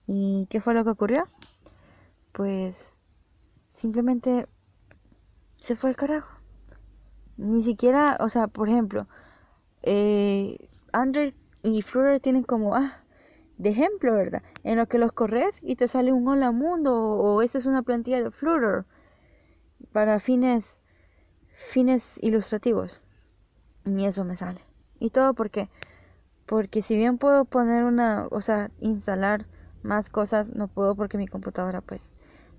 ¿Y 0.06 0.46
qué 0.50 0.60
fue 0.60 0.74
lo 0.74 0.84
que 0.84 0.90
ocurrió? 0.90 1.28
Pues 2.32 2.94
simplemente 3.70 4.46
se 5.58 5.76
fue 5.76 5.90
el 5.90 5.96
carajo. 5.96 6.38
Ni 7.36 7.62
siquiera, 7.64 8.16
o 8.20 8.28
sea, 8.28 8.46
por 8.46 8.68
ejemplo, 8.68 9.06
eh, 9.82 10.68
Android 10.92 11.34
y 11.62 11.82
Flutter 11.82 12.20
tienen 12.20 12.44
como, 12.44 12.74
ah, 12.74 13.02
de 13.58 13.70
ejemplo, 13.70 14.14
¿verdad? 14.14 14.42
En 14.64 14.76
lo 14.76 14.86
que 14.86 14.98
los 14.98 15.12
corres 15.12 15.58
y 15.62 15.76
te 15.76 15.88
sale 15.88 16.12
un 16.12 16.28
hola 16.28 16.52
mundo 16.52 16.94
o, 16.94 17.42
esta 17.42 17.58
es 17.58 17.66
una 17.66 17.82
plantilla 17.82 18.22
de 18.22 18.30
Flutter 18.30 18.84
para 19.92 20.20
fines 20.20 20.78
fines 21.70 22.18
ilustrativos. 22.22 23.00
Ni 23.84 24.06
eso 24.06 24.24
me 24.24 24.36
sale. 24.36 24.60
Y 24.98 25.10
todo 25.10 25.34
porque 25.34 25.70
porque 26.46 26.82
si 26.82 26.96
bien 26.96 27.18
puedo 27.18 27.44
poner 27.44 27.84
una, 27.84 28.28
o 28.30 28.40
sea, 28.40 28.70
instalar 28.80 29.46
más 29.82 30.10
cosas, 30.10 30.54
no 30.54 30.68
puedo 30.68 30.94
porque 30.94 31.18
mi 31.18 31.26
computadora 31.26 31.80
pues 31.80 32.12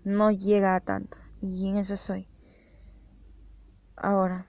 no 0.03 0.31
llega 0.31 0.75
a 0.75 0.81
tanto. 0.81 1.17
Y 1.41 1.69
en 1.69 1.77
eso 1.77 1.95
soy. 1.95 2.27
Ahora, 3.95 4.45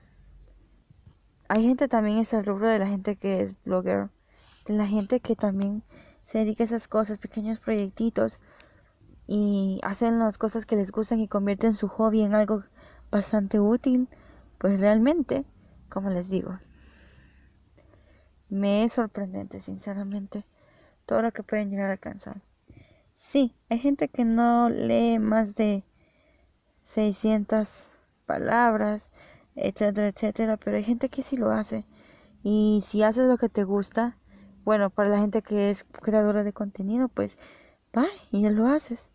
hay 1.48 1.62
gente 1.62 1.88
también, 1.88 2.18
es 2.18 2.32
el 2.32 2.44
rubro 2.44 2.68
de 2.68 2.78
la 2.78 2.86
gente 2.86 3.16
que 3.16 3.40
es 3.40 3.54
blogger, 3.64 4.10
de 4.66 4.74
la 4.74 4.86
gente 4.86 5.20
que 5.20 5.36
también 5.36 5.82
se 6.28 6.40
dedica 6.40 6.62
a 6.62 6.66
esas 6.66 6.88
cosas, 6.88 7.16
pequeños 7.16 7.58
proyectitos 7.58 8.38
y 9.26 9.80
hacen 9.82 10.18
las 10.18 10.36
cosas 10.36 10.66
que 10.66 10.76
les 10.76 10.92
gustan 10.92 11.20
y 11.20 11.26
convierten 11.26 11.72
su 11.72 11.88
hobby 11.88 12.20
en 12.20 12.34
algo 12.34 12.64
bastante 13.10 13.58
útil, 13.58 14.10
pues 14.58 14.78
realmente, 14.78 15.46
como 15.88 16.10
les 16.10 16.28
digo, 16.28 16.58
me 18.50 18.84
es 18.84 18.92
sorprendente, 18.92 19.62
sinceramente, 19.62 20.44
todo 21.06 21.22
lo 21.22 21.32
que 21.32 21.42
pueden 21.42 21.70
llegar 21.70 21.88
a 21.88 21.92
alcanzar. 21.92 22.42
Sí, 23.16 23.56
hay 23.70 23.78
gente 23.78 24.10
que 24.10 24.26
no 24.26 24.68
lee 24.68 25.18
más 25.18 25.54
de 25.54 25.82
600 26.82 27.86
palabras, 28.26 29.08
etcétera, 29.56 30.08
etcétera, 30.08 30.58
pero 30.58 30.76
hay 30.76 30.84
gente 30.84 31.08
que 31.08 31.22
sí 31.22 31.38
lo 31.38 31.52
hace. 31.52 31.86
Y 32.42 32.84
si 32.86 33.02
haces 33.02 33.26
lo 33.26 33.38
que 33.38 33.48
te 33.48 33.64
gusta, 33.64 34.18
bueno, 34.68 34.90
para 34.90 35.08
la 35.08 35.18
gente 35.18 35.40
que 35.40 35.70
es 35.70 35.84
creadora 35.84 36.44
de 36.44 36.52
contenido, 36.52 37.08
pues 37.08 37.38
va 37.96 38.04
y 38.30 38.42
ya 38.42 38.50
lo 38.50 38.66
haces. 38.66 39.08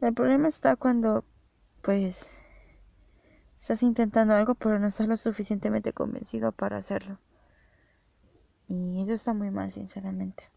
El 0.00 0.14
problema 0.14 0.48
está 0.48 0.76
cuando, 0.76 1.26
pues, 1.82 2.26
estás 3.58 3.82
intentando 3.82 4.32
algo, 4.32 4.54
pero 4.54 4.78
no 4.78 4.86
estás 4.86 5.08
lo 5.08 5.18
suficientemente 5.18 5.92
convencido 5.92 6.52
para 6.52 6.78
hacerlo. 6.78 7.18
Y 8.66 9.02
eso 9.02 9.12
está 9.12 9.34
muy 9.34 9.50
mal, 9.50 9.74
sinceramente. 9.74 10.48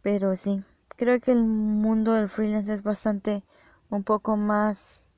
Pero 0.00 0.36
sí, 0.36 0.62
creo 0.90 1.18
que 1.18 1.32
el 1.32 1.42
mundo 1.42 2.12
del 2.12 2.28
freelance 2.28 2.72
es 2.72 2.84
bastante 2.84 3.42
un 3.90 4.04
poco 4.04 4.36
más 4.36 5.08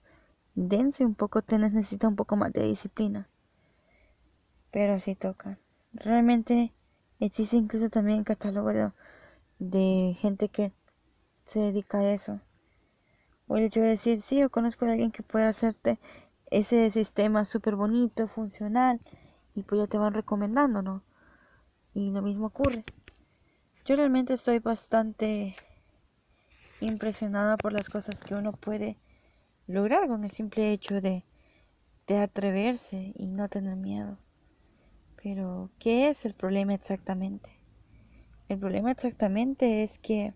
denso 0.54 1.02
y 1.02 1.06
un 1.06 1.16
poco 1.16 1.42
te 1.42 1.58
necesita 1.58 2.08
un 2.08 2.16
poco 2.16 2.36
más 2.36 2.50
de 2.54 2.62
disciplina. 2.62 3.28
Pero 4.70 4.98
sí 4.98 5.14
toca. 5.14 5.58
Realmente 5.92 6.72
existe 7.18 7.56
incluso 7.56 7.90
también 7.90 8.24
catálogo 8.24 8.68
de, 8.68 8.90
de 9.58 10.16
gente 10.20 10.48
que 10.48 10.72
se 11.44 11.58
dedica 11.58 11.98
a 11.98 12.12
eso. 12.12 12.40
O 13.48 13.56
el 13.56 13.64
hecho 13.64 13.80
de 13.80 13.88
decir, 13.88 14.22
sí, 14.22 14.38
yo 14.38 14.50
conozco 14.50 14.84
a 14.84 14.90
alguien 14.90 15.10
que 15.10 15.24
puede 15.24 15.46
hacerte 15.46 15.98
ese 16.50 16.90
sistema 16.90 17.44
súper 17.44 17.74
bonito, 17.74 18.28
funcional 18.28 19.00
y 19.54 19.62
pues 19.62 19.80
ya 19.80 19.86
te 19.88 19.98
van 19.98 20.14
recomendando, 20.14 20.82
¿no? 20.82 21.02
Y 21.94 22.10
lo 22.10 22.22
mismo 22.22 22.46
ocurre. 22.46 22.84
Yo 23.84 23.96
realmente 23.96 24.34
estoy 24.34 24.60
bastante 24.60 25.56
impresionada 26.80 27.56
por 27.56 27.72
las 27.72 27.88
cosas 27.88 28.20
que 28.20 28.34
uno 28.34 28.52
puede 28.52 28.96
lograr 29.66 30.06
con 30.06 30.22
el 30.24 30.30
simple 30.30 30.72
hecho 30.72 31.00
de, 31.00 31.24
de 32.06 32.18
atreverse 32.18 33.12
y 33.16 33.26
no 33.26 33.48
tener 33.48 33.76
miedo. 33.76 34.18
Pero, 35.22 35.70
¿qué 35.78 36.08
es 36.08 36.24
el 36.24 36.34
problema 36.34 36.74
exactamente? 36.74 37.50
El 38.48 38.58
problema 38.58 38.90
exactamente 38.90 39.82
es 39.82 39.98
que 39.98 40.34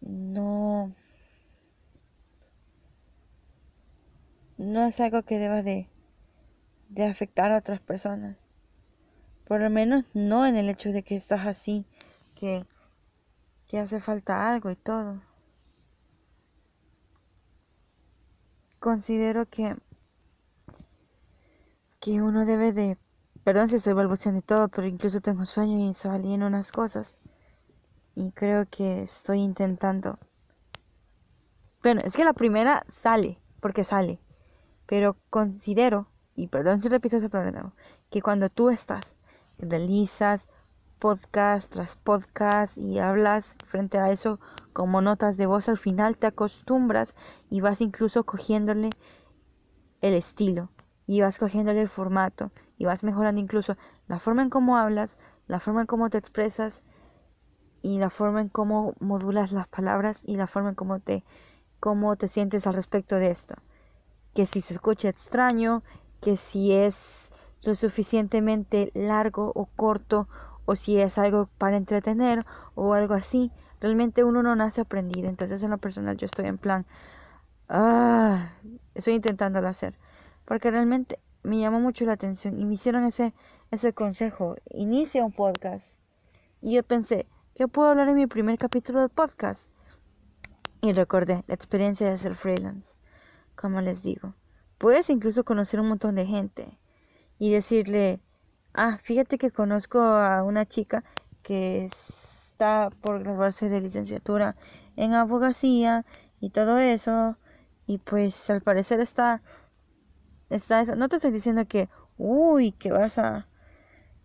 no 0.00 0.92
no 4.58 4.84
es 4.84 5.00
algo 5.00 5.22
que 5.22 5.38
deba 5.38 5.62
de, 5.62 5.88
de 6.90 7.04
afectar 7.06 7.52
a 7.52 7.58
otras 7.58 7.80
personas. 7.80 8.36
Por 9.46 9.60
lo 9.60 9.70
menos 9.70 10.04
no 10.14 10.46
en 10.46 10.56
el 10.56 10.68
hecho 10.68 10.92
de 10.92 11.02
que 11.02 11.16
estás 11.16 11.46
así, 11.46 11.84
que, 12.38 12.64
que 13.68 13.78
hace 13.78 14.00
falta 14.00 14.50
algo 14.50 14.70
y 14.70 14.76
todo. 14.76 15.20
Considero 18.80 19.46
que, 19.46 19.76
que 22.00 22.22
uno 22.22 22.44
debe 22.44 22.72
de, 22.72 22.96
perdón 23.48 23.68
si 23.68 23.76
estoy 23.76 23.94
balbuceando 23.94 24.40
y 24.40 24.42
todo, 24.42 24.68
pero 24.68 24.86
incluso 24.86 25.22
tengo 25.22 25.46
sueño 25.46 25.88
y 25.88 25.94
salí 25.94 26.34
en 26.34 26.42
unas 26.42 26.70
cosas. 26.70 27.16
Y 28.14 28.30
creo 28.32 28.66
que 28.70 29.00
estoy 29.00 29.40
intentando. 29.40 30.18
Bueno, 31.82 32.02
es 32.04 32.14
que 32.14 32.26
la 32.26 32.34
primera 32.34 32.84
sale, 32.90 33.38
porque 33.60 33.84
sale. 33.84 34.18
Pero 34.84 35.16
considero, 35.30 36.08
y 36.34 36.48
perdón 36.48 36.82
si 36.82 36.90
repito 36.90 37.16
ese 37.16 37.30
problema, 37.30 37.72
que 38.10 38.20
cuando 38.20 38.50
tú 38.50 38.68
estás, 38.68 39.14
realizas 39.56 40.46
podcast 40.98 41.72
tras 41.72 41.96
podcast 41.96 42.76
y 42.76 42.98
hablas 42.98 43.54
frente 43.64 43.96
a 43.96 44.10
eso 44.10 44.40
como 44.74 45.00
notas 45.00 45.38
de 45.38 45.46
voz, 45.46 45.70
al 45.70 45.78
final 45.78 46.18
te 46.18 46.26
acostumbras 46.26 47.14
y 47.48 47.62
vas 47.62 47.80
incluso 47.80 48.24
cogiéndole 48.24 48.90
el 50.02 50.12
estilo 50.12 50.68
y 51.06 51.22
vas 51.22 51.38
cogiéndole 51.38 51.80
el 51.80 51.88
formato 51.88 52.52
y 52.78 52.86
vas 52.86 53.04
mejorando 53.04 53.40
incluso 53.40 53.76
la 54.06 54.18
forma 54.18 54.42
en 54.42 54.50
cómo 54.50 54.76
hablas, 54.78 55.18
la 55.46 55.60
forma 55.60 55.82
en 55.82 55.86
cómo 55.86 56.08
te 56.08 56.18
expresas 56.18 56.82
y 57.82 57.98
la 57.98 58.10
forma 58.10 58.40
en 58.40 58.48
cómo 58.48 58.94
modulas 59.00 59.52
las 59.52 59.68
palabras 59.68 60.20
y 60.24 60.36
la 60.36 60.46
forma 60.46 60.70
en 60.70 60.74
cómo 60.74 61.00
te, 61.00 61.24
cómo 61.80 62.16
te 62.16 62.28
sientes 62.28 62.66
al 62.66 62.74
respecto 62.74 63.16
de 63.16 63.30
esto 63.30 63.56
que 64.38 64.46
si 64.46 64.60
se 64.60 64.74
escucha 64.74 65.08
extraño, 65.08 65.82
que 66.20 66.36
si 66.36 66.72
es 66.72 67.28
lo 67.62 67.74
suficientemente 67.74 68.92
largo 68.94 69.50
o 69.54 69.66
corto, 69.66 70.28
o 70.64 70.76
si 70.76 71.00
es 71.00 71.18
algo 71.18 71.48
para 71.58 71.76
entretener 71.76 72.46
o 72.76 72.94
algo 72.94 73.14
así. 73.14 73.50
Realmente 73.80 74.22
uno 74.22 74.44
no 74.44 74.54
nace 74.54 74.80
aprendido. 74.80 75.28
Entonces 75.28 75.60
en 75.62 75.70
lo 75.70 75.78
personal 75.78 76.16
yo 76.16 76.26
estoy 76.26 76.46
en 76.46 76.58
plan, 76.58 76.86
ah, 77.68 78.50
estoy 78.94 79.14
intentándolo 79.14 79.66
hacer. 79.66 79.94
Porque 80.44 80.70
realmente 80.70 81.18
me 81.48 81.58
llamó 81.58 81.80
mucho 81.80 82.04
la 82.04 82.12
atención 82.12 82.58
y 82.58 82.64
me 82.64 82.74
hicieron 82.74 83.04
ese, 83.04 83.34
ese 83.70 83.92
consejo. 83.92 84.56
Inicia 84.70 85.24
un 85.24 85.32
podcast. 85.32 85.86
Y 86.60 86.74
yo 86.74 86.82
pensé, 86.82 87.26
¿qué 87.54 87.68
puedo 87.68 87.88
hablar 87.88 88.08
en 88.08 88.16
mi 88.16 88.26
primer 88.26 88.58
capítulo 88.58 89.00
de 89.00 89.08
podcast? 89.08 89.68
Y 90.80 90.92
recordé 90.92 91.42
la 91.46 91.54
experiencia 91.54 92.08
de 92.08 92.18
ser 92.18 92.34
freelance 92.34 92.88
como 93.58 93.80
les 93.80 94.02
digo. 94.02 94.34
Puedes 94.78 95.10
incluso 95.10 95.44
conocer 95.44 95.80
un 95.80 95.88
montón 95.88 96.14
de 96.14 96.24
gente 96.24 96.78
y 97.38 97.50
decirle, 97.50 98.20
ah, 98.72 98.98
fíjate 99.02 99.36
que 99.36 99.50
conozco 99.50 100.00
a 100.00 100.44
una 100.44 100.64
chica 100.64 101.02
que 101.42 101.86
está 101.86 102.90
por 103.02 103.20
graduarse 103.20 103.68
de 103.68 103.80
licenciatura 103.80 104.54
en 104.96 105.14
abogacía 105.14 106.04
y 106.40 106.50
todo 106.50 106.78
eso, 106.78 107.36
y 107.86 107.98
pues 107.98 108.48
al 108.50 108.60
parecer 108.60 109.00
está, 109.00 109.42
está 110.50 110.80
eso. 110.80 110.96
No 110.96 111.08
te 111.08 111.16
estoy 111.16 111.30
diciendo 111.30 111.66
que, 111.66 111.88
uy, 112.16 112.72
que 112.72 112.90
vas 112.92 113.18
a 113.18 113.46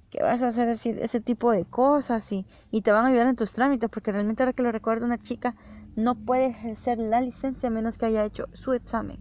que 0.09 0.21
vas 0.21 0.43
a 0.43 0.49
hacer 0.49 0.69
ese, 0.69 1.03
ese 1.03 1.21
tipo 1.21 1.51
de 1.51 1.65
cosas 1.65 2.31
y, 2.31 2.45
y, 2.69 2.83
te 2.83 2.91
van 2.91 3.05
a 3.05 3.07
ayudar 3.07 3.25
en 3.25 3.36
tus 3.36 3.51
trámites, 3.51 3.89
porque 3.89 4.12
realmente 4.12 4.43
ahora 4.43 4.53
que 4.53 4.62
lo 4.62 4.71
recuerdo, 4.71 5.07
una 5.07 5.17
chica 5.17 5.55
no 5.95 6.13
puede 6.13 6.47
ejercer 6.47 6.99
la 6.99 7.19
licencia 7.19 7.67
a 7.67 7.71
menos 7.71 7.97
que 7.97 8.05
haya 8.05 8.23
hecho 8.23 8.47
su 8.53 8.73
examen. 8.73 9.17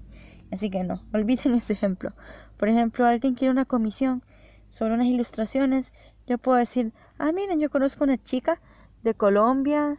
Así 0.51 0.69
que 0.69 0.85
no, 0.85 1.03
olviden 1.15 1.55
ese 1.55 1.73
ejemplo. 1.73 2.13
Por 2.59 2.69
ejemplo, 2.69 3.07
alguien 3.07 3.35
quiere 3.35 3.51
una 3.51 3.65
comisión 3.65 4.23
sobre 4.69 4.93
unas 4.93 5.07
ilustraciones, 5.07 5.95
yo 6.27 6.39
puedo 6.39 6.59
decir, 6.59 6.93
ah, 7.19 7.33
miren, 7.33 7.59
yo 7.59 7.71
conozco 7.71 8.05
una 8.05 8.23
chica 8.23 8.61
de 9.03 9.15
Colombia 9.15 9.97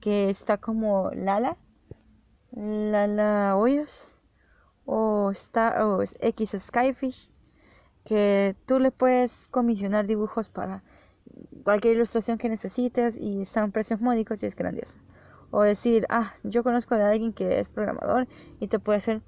que 0.00 0.30
está 0.30 0.56
como 0.58 1.10
Lala, 1.14 1.56
Lala 2.52 3.56
Hoyos, 3.56 4.16
o, 5.28 5.30
Star, 5.32 5.82
o 5.82 6.02
X 6.02 6.56
Skyfish, 6.58 7.30
que 8.04 8.56
tú 8.66 8.78
le 8.78 8.90
puedes 8.90 9.48
comisionar 9.48 10.06
dibujos 10.06 10.48
para 10.48 10.82
cualquier 11.62 11.94
ilustración 11.94 12.38
que 12.38 12.48
necesites 12.48 13.16
y 13.18 13.42
están 13.42 13.72
precios 13.72 14.00
módicos 14.00 14.42
y 14.42 14.46
es 14.46 14.56
grandioso. 14.56 14.98
O 15.50 15.62
decir, 15.62 16.06
ah, 16.08 16.34
yo 16.42 16.62
conozco 16.62 16.94
a 16.94 17.08
alguien 17.08 17.32
que 17.32 17.58
es 17.58 17.68
programador 17.68 18.26
y 18.60 18.68
te 18.68 18.78
puede 18.78 18.98
hacer 18.98 19.22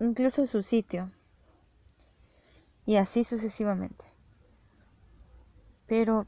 incluso 0.00 0.46
su 0.46 0.62
sitio. 0.62 1.10
Y 2.86 2.96
así 2.96 3.24
sucesivamente. 3.24 4.04
Pero 5.86 6.26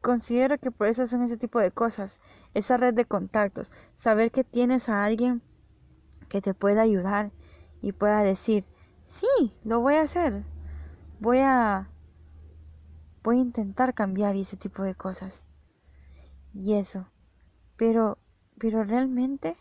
considero 0.00 0.58
que 0.58 0.70
por 0.70 0.86
eso 0.86 1.06
son 1.06 1.22
ese 1.22 1.36
tipo 1.36 1.58
de 1.58 1.70
cosas. 1.70 2.18
Esa 2.54 2.76
red 2.76 2.94
de 2.94 3.04
contactos. 3.04 3.70
Saber 3.94 4.30
que 4.30 4.44
tienes 4.44 4.88
a 4.88 5.04
alguien 5.04 5.42
que 6.28 6.40
te 6.42 6.54
pueda 6.54 6.82
ayudar 6.82 7.32
y 7.80 7.92
pueda 7.92 8.22
decir, 8.22 8.66
sí, 9.06 9.54
lo 9.64 9.80
voy 9.80 9.94
a 9.94 10.02
hacer. 10.02 10.44
Voy 11.20 11.38
a... 11.38 11.88
Voy 13.22 13.38
a 13.38 13.40
intentar 13.40 13.94
cambiar 13.94 14.36
ese 14.36 14.56
tipo 14.56 14.82
de 14.82 14.94
cosas. 14.94 15.42
Y 16.54 16.74
eso. 16.74 17.06
Pero, 17.76 18.18
pero 18.58 18.84
realmente 18.84 19.56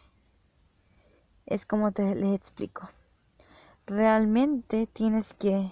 es 1.45 1.65
como 1.65 1.91
te 1.91 2.15
les 2.15 2.35
explico. 2.35 2.89
Realmente 3.85 4.87
tienes 4.87 5.33
que 5.33 5.71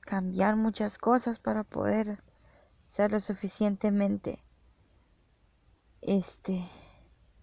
cambiar 0.00 0.56
muchas 0.56 0.98
cosas 0.98 1.38
para 1.38 1.64
poder 1.64 2.22
ser 2.86 3.12
lo 3.12 3.20
suficientemente 3.20 4.42
este 6.02 6.68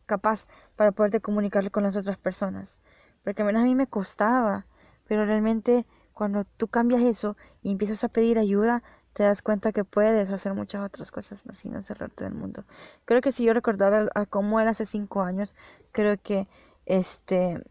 capaz 0.07 0.47
para 0.75 0.91
poderte 0.91 1.21
comunicar 1.21 1.69
con 1.69 1.83
las 1.83 1.95
otras 1.95 2.17
personas. 2.17 2.75
Porque 3.23 3.43
menos 3.43 3.61
a 3.61 3.65
mí 3.65 3.75
me 3.75 3.85
costaba, 3.85 4.65
pero 5.07 5.25
realmente 5.25 5.85
cuando 6.13 6.45
tú 6.57 6.67
cambias 6.67 7.03
eso 7.03 7.37
y 7.61 7.71
empiezas 7.71 8.03
a 8.03 8.09
pedir 8.09 8.39
ayuda, 8.39 8.81
te 9.13 9.23
das 9.23 9.41
cuenta 9.41 9.71
que 9.71 9.83
puedes 9.83 10.29
hacer 10.31 10.53
muchas 10.53 10.83
otras 10.83 11.11
cosas 11.11 11.45
más 11.45 11.57
sin 11.57 11.75
encerrarte 11.75 12.23
del 12.23 12.33
mundo. 12.33 12.63
Creo 13.05 13.21
que 13.21 13.31
si 13.31 13.43
yo 13.43 13.53
recordara 13.53 14.09
a 14.15 14.25
cómo 14.25 14.59
era 14.59 14.71
hace 14.71 14.85
cinco 14.85 15.21
años, 15.21 15.55
creo 15.91 16.17
que 16.21 16.47
este 16.85 17.61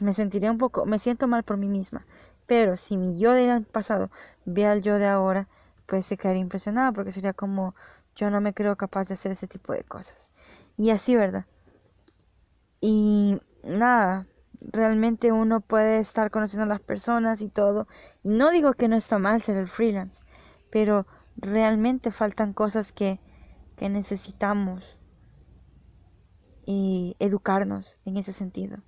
me 0.00 0.14
sentiría 0.14 0.50
un 0.50 0.58
poco, 0.58 0.86
me 0.86 0.98
siento 0.98 1.26
mal 1.28 1.42
por 1.42 1.56
mí 1.56 1.68
misma. 1.68 2.06
Pero 2.46 2.76
si 2.76 2.96
mi 2.96 3.18
yo 3.18 3.32
del 3.32 3.64
pasado 3.64 4.10
ve 4.44 4.66
al 4.66 4.82
yo 4.82 4.98
de 4.98 5.06
ahora, 5.06 5.48
pues 5.86 6.06
se 6.06 6.16
quedaría 6.16 6.42
impresionada 6.42 6.92
porque 6.92 7.12
sería 7.12 7.32
como 7.32 7.74
yo 8.16 8.30
no 8.30 8.40
me 8.40 8.54
creo 8.54 8.76
capaz 8.76 9.04
de 9.06 9.14
hacer 9.14 9.32
ese 9.32 9.46
tipo 9.46 9.72
de 9.72 9.84
cosas. 9.84 10.29
Y 10.80 10.88
así, 10.88 11.14
¿verdad? 11.14 11.44
Y 12.80 13.38
nada, 13.62 14.26
realmente 14.62 15.30
uno 15.30 15.60
puede 15.60 15.98
estar 15.98 16.30
conociendo 16.30 16.64
a 16.64 16.68
las 16.68 16.80
personas 16.80 17.42
y 17.42 17.50
todo. 17.50 17.86
Y 18.22 18.30
no 18.30 18.50
digo 18.50 18.72
que 18.72 18.88
no 18.88 18.96
está 18.96 19.18
mal 19.18 19.42
ser 19.42 19.58
el 19.58 19.68
freelance, 19.68 20.22
pero 20.70 21.06
realmente 21.36 22.12
faltan 22.12 22.54
cosas 22.54 22.92
que, 22.92 23.20
que 23.76 23.90
necesitamos 23.90 24.96
y 26.64 27.14
educarnos 27.18 27.98
en 28.06 28.16
ese 28.16 28.32
sentido. 28.32 28.78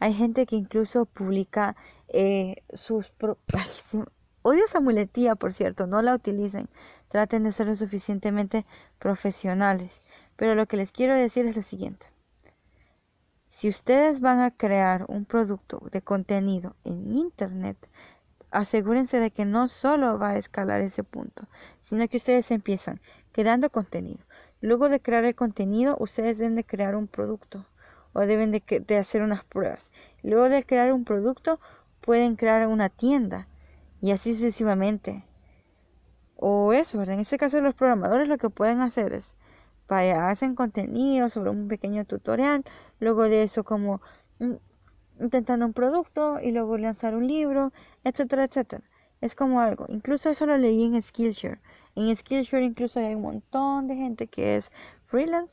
Hay 0.00 0.12
gente 0.12 0.44
que 0.44 0.56
incluso 0.56 1.04
publica 1.04 1.76
eh, 2.08 2.64
sus... 2.74 3.10
Pro 3.12 3.38
Odio 4.42 4.64
esa 4.64 4.80
muletía, 4.80 5.34
por 5.34 5.52
cierto, 5.52 5.86
no 5.86 6.00
la 6.00 6.14
utilicen. 6.14 6.68
Traten 7.08 7.44
de 7.44 7.52
ser 7.52 7.66
lo 7.66 7.76
suficientemente 7.76 8.64
profesionales. 8.98 10.02
Pero 10.36 10.54
lo 10.54 10.66
que 10.66 10.76
les 10.76 10.92
quiero 10.92 11.14
decir 11.14 11.46
es 11.46 11.56
lo 11.56 11.62
siguiente. 11.62 12.06
Si 13.50 13.68
ustedes 13.68 14.20
van 14.20 14.40
a 14.40 14.52
crear 14.52 15.04
un 15.08 15.24
producto 15.24 15.82
de 15.90 16.00
contenido 16.00 16.76
en 16.84 17.12
Internet, 17.12 17.76
asegúrense 18.50 19.18
de 19.18 19.30
que 19.30 19.44
no 19.44 19.68
solo 19.68 20.18
va 20.18 20.30
a 20.30 20.36
escalar 20.36 20.80
ese 20.80 21.02
punto, 21.02 21.48
sino 21.84 22.06
que 22.08 22.18
ustedes 22.18 22.50
empiezan 22.50 23.00
creando 23.32 23.70
contenido. 23.70 24.24
Luego 24.60 24.88
de 24.88 25.00
crear 25.00 25.24
el 25.24 25.34
contenido, 25.34 25.96
ustedes 25.98 26.38
deben 26.38 26.54
de 26.54 26.64
crear 26.64 26.96
un 26.96 27.06
producto 27.06 27.66
o 28.12 28.20
deben 28.20 28.50
de, 28.50 28.96
hacer 28.96 29.22
unas 29.22 29.44
pruebas. 29.44 29.90
Luego 30.22 30.48
de 30.48 30.64
crear 30.64 30.92
un 30.92 31.04
producto, 31.04 31.60
pueden 32.00 32.36
crear 32.36 32.66
una 32.66 32.88
tienda 32.88 33.46
y 34.00 34.12
así 34.12 34.34
sucesivamente. 34.34 35.24
O 36.40 36.72
eso, 36.72 36.98
¿verdad? 36.98 37.14
En 37.14 37.20
este 37.20 37.36
caso 37.36 37.60
los 37.60 37.74
programadores 37.74 38.28
lo 38.28 38.38
que 38.38 38.48
pueden 38.48 38.80
hacer 38.80 39.12
es 39.12 39.34
hacen 39.88 40.54
contenido 40.54 41.30
sobre 41.30 41.50
un 41.50 41.66
pequeño 41.68 42.04
tutorial, 42.04 42.64
luego 43.00 43.24
de 43.24 43.42
eso 43.42 43.64
como 43.64 44.00
intentando 45.18 45.66
un 45.66 45.72
producto 45.72 46.38
y 46.40 46.52
luego 46.52 46.78
lanzar 46.78 47.16
un 47.16 47.26
libro, 47.26 47.72
etcétera, 48.04 48.44
etcétera. 48.44 48.84
Es 49.20 49.34
como 49.34 49.60
algo. 49.60 49.86
Incluso 49.88 50.30
eso 50.30 50.46
lo 50.46 50.56
leí 50.58 50.84
en 50.84 51.00
Skillshare. 51.02 51.60
En 51.96 52.14
Skillshare 52.14 52.64
incluso 52.64 53.00
hay 53.00 53.14
un 53.14 53.22
montón 53.22 53.88
de 53.88 53.96
gente 53.96 54.28
que 54.28 54.56
es 54.56 54.70
freelance 55.06 55.52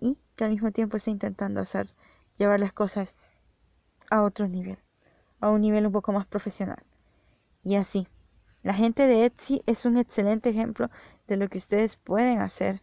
y 0.00 0.18
que 0.34 0.44
al 0.44 0.50
mismo 0.50 0.72
tiempo 0.72 0.96
está 0.96 1.10
intentando 1.10 1.60
hacer, 1.60 1.90
llevar 2.36 2.58
las 2.58 2.72
cosas 2.72 3.14
a 4.10 4.22
otro 4.22 4.48
nivel, 4.48 4.78
a 5.40 5.50
un 5.50 5.60
nivel 5.60 5.86
un 5.86 5.92
poco 5.92 6.10
más 6.12 6.26
profesional. 6.26 6.82
Y 7.62 7.76
así. 7.76 8.08
La 8.64 8.72
gente 8.72 9.06
de 9.06 9.26
Etsy 9.26 9.62
es 9.66 9.84
un 9.84 9.98
excelente 9.98 10.48
ejemplo 10.48 10.90
de 11.28 11.36
lo 11.36 11.48
que 11.48 11.58
ustedes 11.58 11.96
pueden 11.96 12.40
hacer 12.40 12.80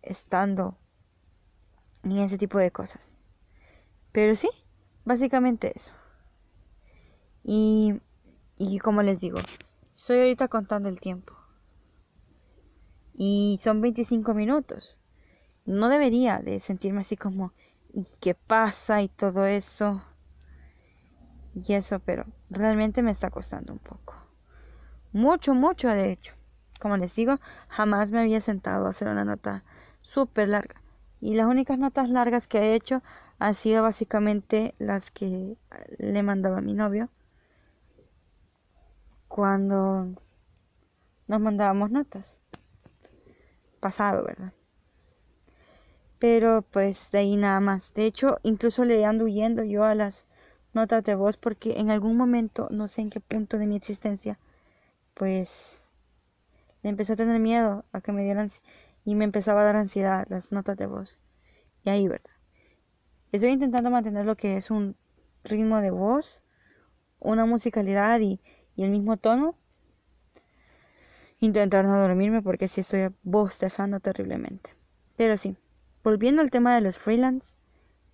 estando 0.00 0.78
en 2.02 2.16
ese 2.16 2.38
tipo 2.38 2.56
de 2.56 2.70
cosas. 2.70 3.06
Pero 4.10 4.34
sí, 4.36 4.48
básicamente 5.04 5.72
eso. 5.76 5.92
Y, 7.44 8.00
y 8.56 8.78
como 8.78 9.02
les 9.02 9.20
digo, 9.20 9.38
estoy 9.92 10.20
ahorita 10.20 10.48
contando 10.48 10.88
el 10.88 10.98
tiempo. 10.98 11.34
Y 13.12 13.60
son 13.62 13.82
25 13.82 14.32
minutos. 14.32 14.96
No 15.66 15.90
debería 15.90 16.38
de 16.38 16.58
sentirme 16.58 17.00
así 17.00 17.18
como, 17.18 17.52
¿y 17.92 18.06
qué 18.18 18.34
pasa? 18.34 19.02
Y 19.02 19.08
todo 19.08 19.44
eso. 19.44 20.02
Y 21.54 21.74
eso, 21.74 21.98
pero 22.00 22.24
realmente 22.48 23.02
me 23.02 23.10
está 23.10 23.28
costando 23.28 23.74
un 23.74 23.78
poco. 23.78 24.19
Mucho, 25.12 25.54
mucho 25.54 25.88
de 25.88 26.12
hecho. 26.12 26.34
Como 26.80 26.96
les 26.96 27.14
digo, 27.14 27.38
jamás 27.68 28.12
me 28.12 28.20
había 28.20 28.40
sentado 28.40 28.86
a 28.86 28.90
hacer 28.90 29.08
una 29.08 29.24
nota 29.24 29.64
súper 30.02 30.48
larga. 30.48 30.80
Y 31.20 31.34
las 31.34 31.46
únicas 31.46 31.78
notas 31.78 32.08
largas 32.08 32.48
que 32.48 32.58
he 32.58 32.74
hecho 32.74 33.02
han 33.38 33.54
sido 33.54 33.82
básicamente 33.82 34.74
las 34.78 35.10
que 35.10 35.56
le 35.98 36.22
mandaba 36.22 36.58
a 36.58 36.62
mi 36.62 36.74
novio 36.74 37.08
cuando 39.28 40.14
nos 41.26 41.40
mandábamos 41.40 41.90
notas. 41.90 42.38
Pasado, 43.80 44.24
¿verdad? 44.24 44.52
Pero 46.18 46.62
pues 46.62 47.10
de 47.10 47.18
ahí 47.18 47.36
nada 47.36 47.60
más. 47.60 47.94
De 47.94 48.04
hecho, 48.04 48.38
incluso 48.42 48.84
le 48.84 49.04
ando 49.04 49.24
huyendo 49.24 49.64
yo 49.64 49.84
a 49.84 49.94
las 49.94 50.26
notas 50.74 51.02
de 51.04 51.14
voz 51.14 51.36
porque 51.36 51.78
en 51.78 51.90
algún 51.90 52.16
momento, 52.16 52.68
no 52.70 52.88
sé 52.88 53.00
en 53.00 53.10
qué 53.10 53.20
punto 53.20 53.56
de 53.58 53.66
mi 53.66 53.76
existencia, 53.76 54.38
pues 55.20 55.78
le 56.82 56.88
empecé 56.88 57.12
a 57.12 57.16
tener 57.16 57.38
miedo 57.40 57.84
a 57.92 58.00
que 58.00 58.10
me 58.10 58.24
dieran 58.24 58.50
y 59.04 59.14
me 59.14 59.26
empezaba 59.26 59.60
a 59.60 59.64
dar 59.64 59.76
ansiedad 59.76 60.26
las 60.30 60.50
notas 60.50 60.78
de 60.78 60.86
voz. 60.86 61.18
Y 61.84 61.90
ahí, 61.90 62.08
¿verdad? 62.08 62.30
Estoy 63.30 63.50
intentando 63.50 63.90
mantener 63.90 64.24
lo 64.24 64.34
que 64.34 64.56
es 64.56 64.70
un 64.70 64.96
ritmo 65.44 65.82
de 65.82 65.90
voz, 65.90 66.40
una 67.18 67.44
musicalidad 67.44 68.18
y, 68.20 68.40
y 68.76 68.84
el 68.84 68.90
mismo 68.90 69.18
tono. 69.18 69.56
Intentar 71.38 71.84
no 71.84 72.00
dormirme 72.00 72.40
porque 72.40 72.66
si 72.66 72.80
estoy 72.80 73.10
bostezando 73.22 74.00
terriblemente. 74.00 74.70
Pero 75.18 75.36
sí, 75.36 75.54
volviendo 76.02 76.40
al 76.40 76.50
tema 76.50 76.74
de 76.74 76.80
los 76.80 76.96
freelance, 76.96 77.58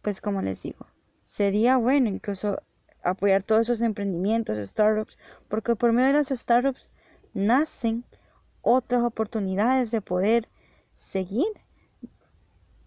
pues 0.02 0.20
como 0.20 0.42
les 0.42 0.60
digo, 0.60 0.88
sería 1.28 1.76
bueno 1.76 2.08
incluso 2.08 2.60
apoyar 3.06 3.42
todos 3.42 3.62
esos 3.62 3.80
emprendimientos, 3.80 4.58
startups, 4.58 5.16
porque 5.48 5.76
por 5.76 5.92
medio 5.92 6.08
de 6.08 6.14
las 6.14 6.28
startups 6.28 6.90
nacen 7.36 8.04
otras 8.62 9.04
oportunidades 9.04 9.90
de 9.90 10.00
poder 10.00 10.48
seguir, 11.12 11.46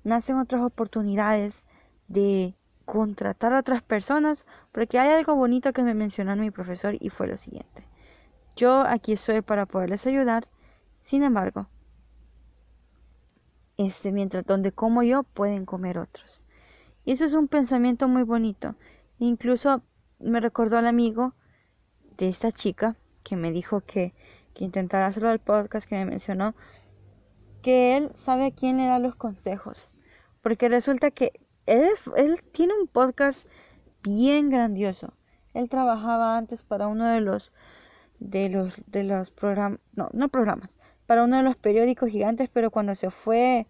nacen 0.03 0.37
otras 0.37 0.61
oportunidades 0.63 1.63
de 2.07 2.55
contratar 2.83 3.53
a 3.53 3.59
otras 3.59 3.83
personas, 3.83 4.47
porque 4.71 4.97
hay 4.97 5.09
algo 5.11 5.35
bonito 5.35 5.71
que 5.71 5.83
me 5.83 5.93
mencionó 5.93 6.35
mi 6.35 6.49
profesor 6.49 6.97
y 6.99 7.09
fue 7.09 7.27
lo 7.27 7.37
siguiente. 7.37 7.87
Yo 8.55 8.81
aquí 8.81 9.13
estoy 9.13 9.41
para 9.41 9.67
poderles 9.67 10.07
ayudar, 10.07 10.47
sin 11.03 11.21
embargo, 11.21 11.67
este, 13.77 14.11
mientras 14.11 14.45
donde 14.45 14.71
como 14.71 15.03
yo, 15.03 15.23
pueden 15.23 15.65
comer 15.65 15.99
otros. 15.99 16.41
Y 17.05 17.11
eso 17.11 17.23
es 17.23 17.33
un 17.33 17.47
pensamiento 17.47 18.07
muy 18.07 18.23
bonito. 18.23 18.75
Incluso 19.19 19.83
me 20.19 20.39
recordó 20.39 20.77
al 20.77 20.87
amigo 20.87 21.33
de 22.17 22.27
esta 22.27 22.51
chica 22.51 22.95
que 23.23 23.35
me 23.35 23.51
dijo 23.51 23.81
que, 23.81 24.13
que 24.59 24.65
intentara 24.65 25.07
hacerlo 25.07 25.29
del 25.29 25.39
podcast 25.39 25.87
que 25.87 25.95
me 25.95 26.03
mencionó, 26.03 26.53
que 27.61 27.95
él 27.95 28.11
sabe 28.15 28.47
a 28.47 28.51
quién 28.51 28.75
le 28.75 28.87
da 28.87 28.99
los 28.99 29.15
consejos. 29.15 29.89
Porque 30.41 30.67
resulta 30.67 31.11
que 31.11 31.31
él, 31.65 31.87
él 32.17 32.43
tiene 32.51 32.73
un 32.77 32.87
podcast 32.87 33.47
bien 34.03 34.49
grandioso. 34.49 35.13
Él 35.53 35.69
trabajaba 35.69 36.35
antes 36.37 36.61
para 36.63 36.89
uno 36.89 37.05
de 37.05 37.21
los 37.21 37.53
de 38.19 38.49
los 38.49 38.73
de 38.87 39.05
los 39.05 39.31
programas, 39.31 39.79
no, 39.93 40.09
no 40.11 40.27
programas, 40.27 40.69
para 41.05 41.23
uno 41.23 41.37
de 41.37 41.43
los 41.43 41.55
periódicos 41.55 42.09
gigantes, 42.09 42.49
pero 42.51 42.69
cuando 42.69 42.95
se 42.95 43.11
fue 43.11 43.65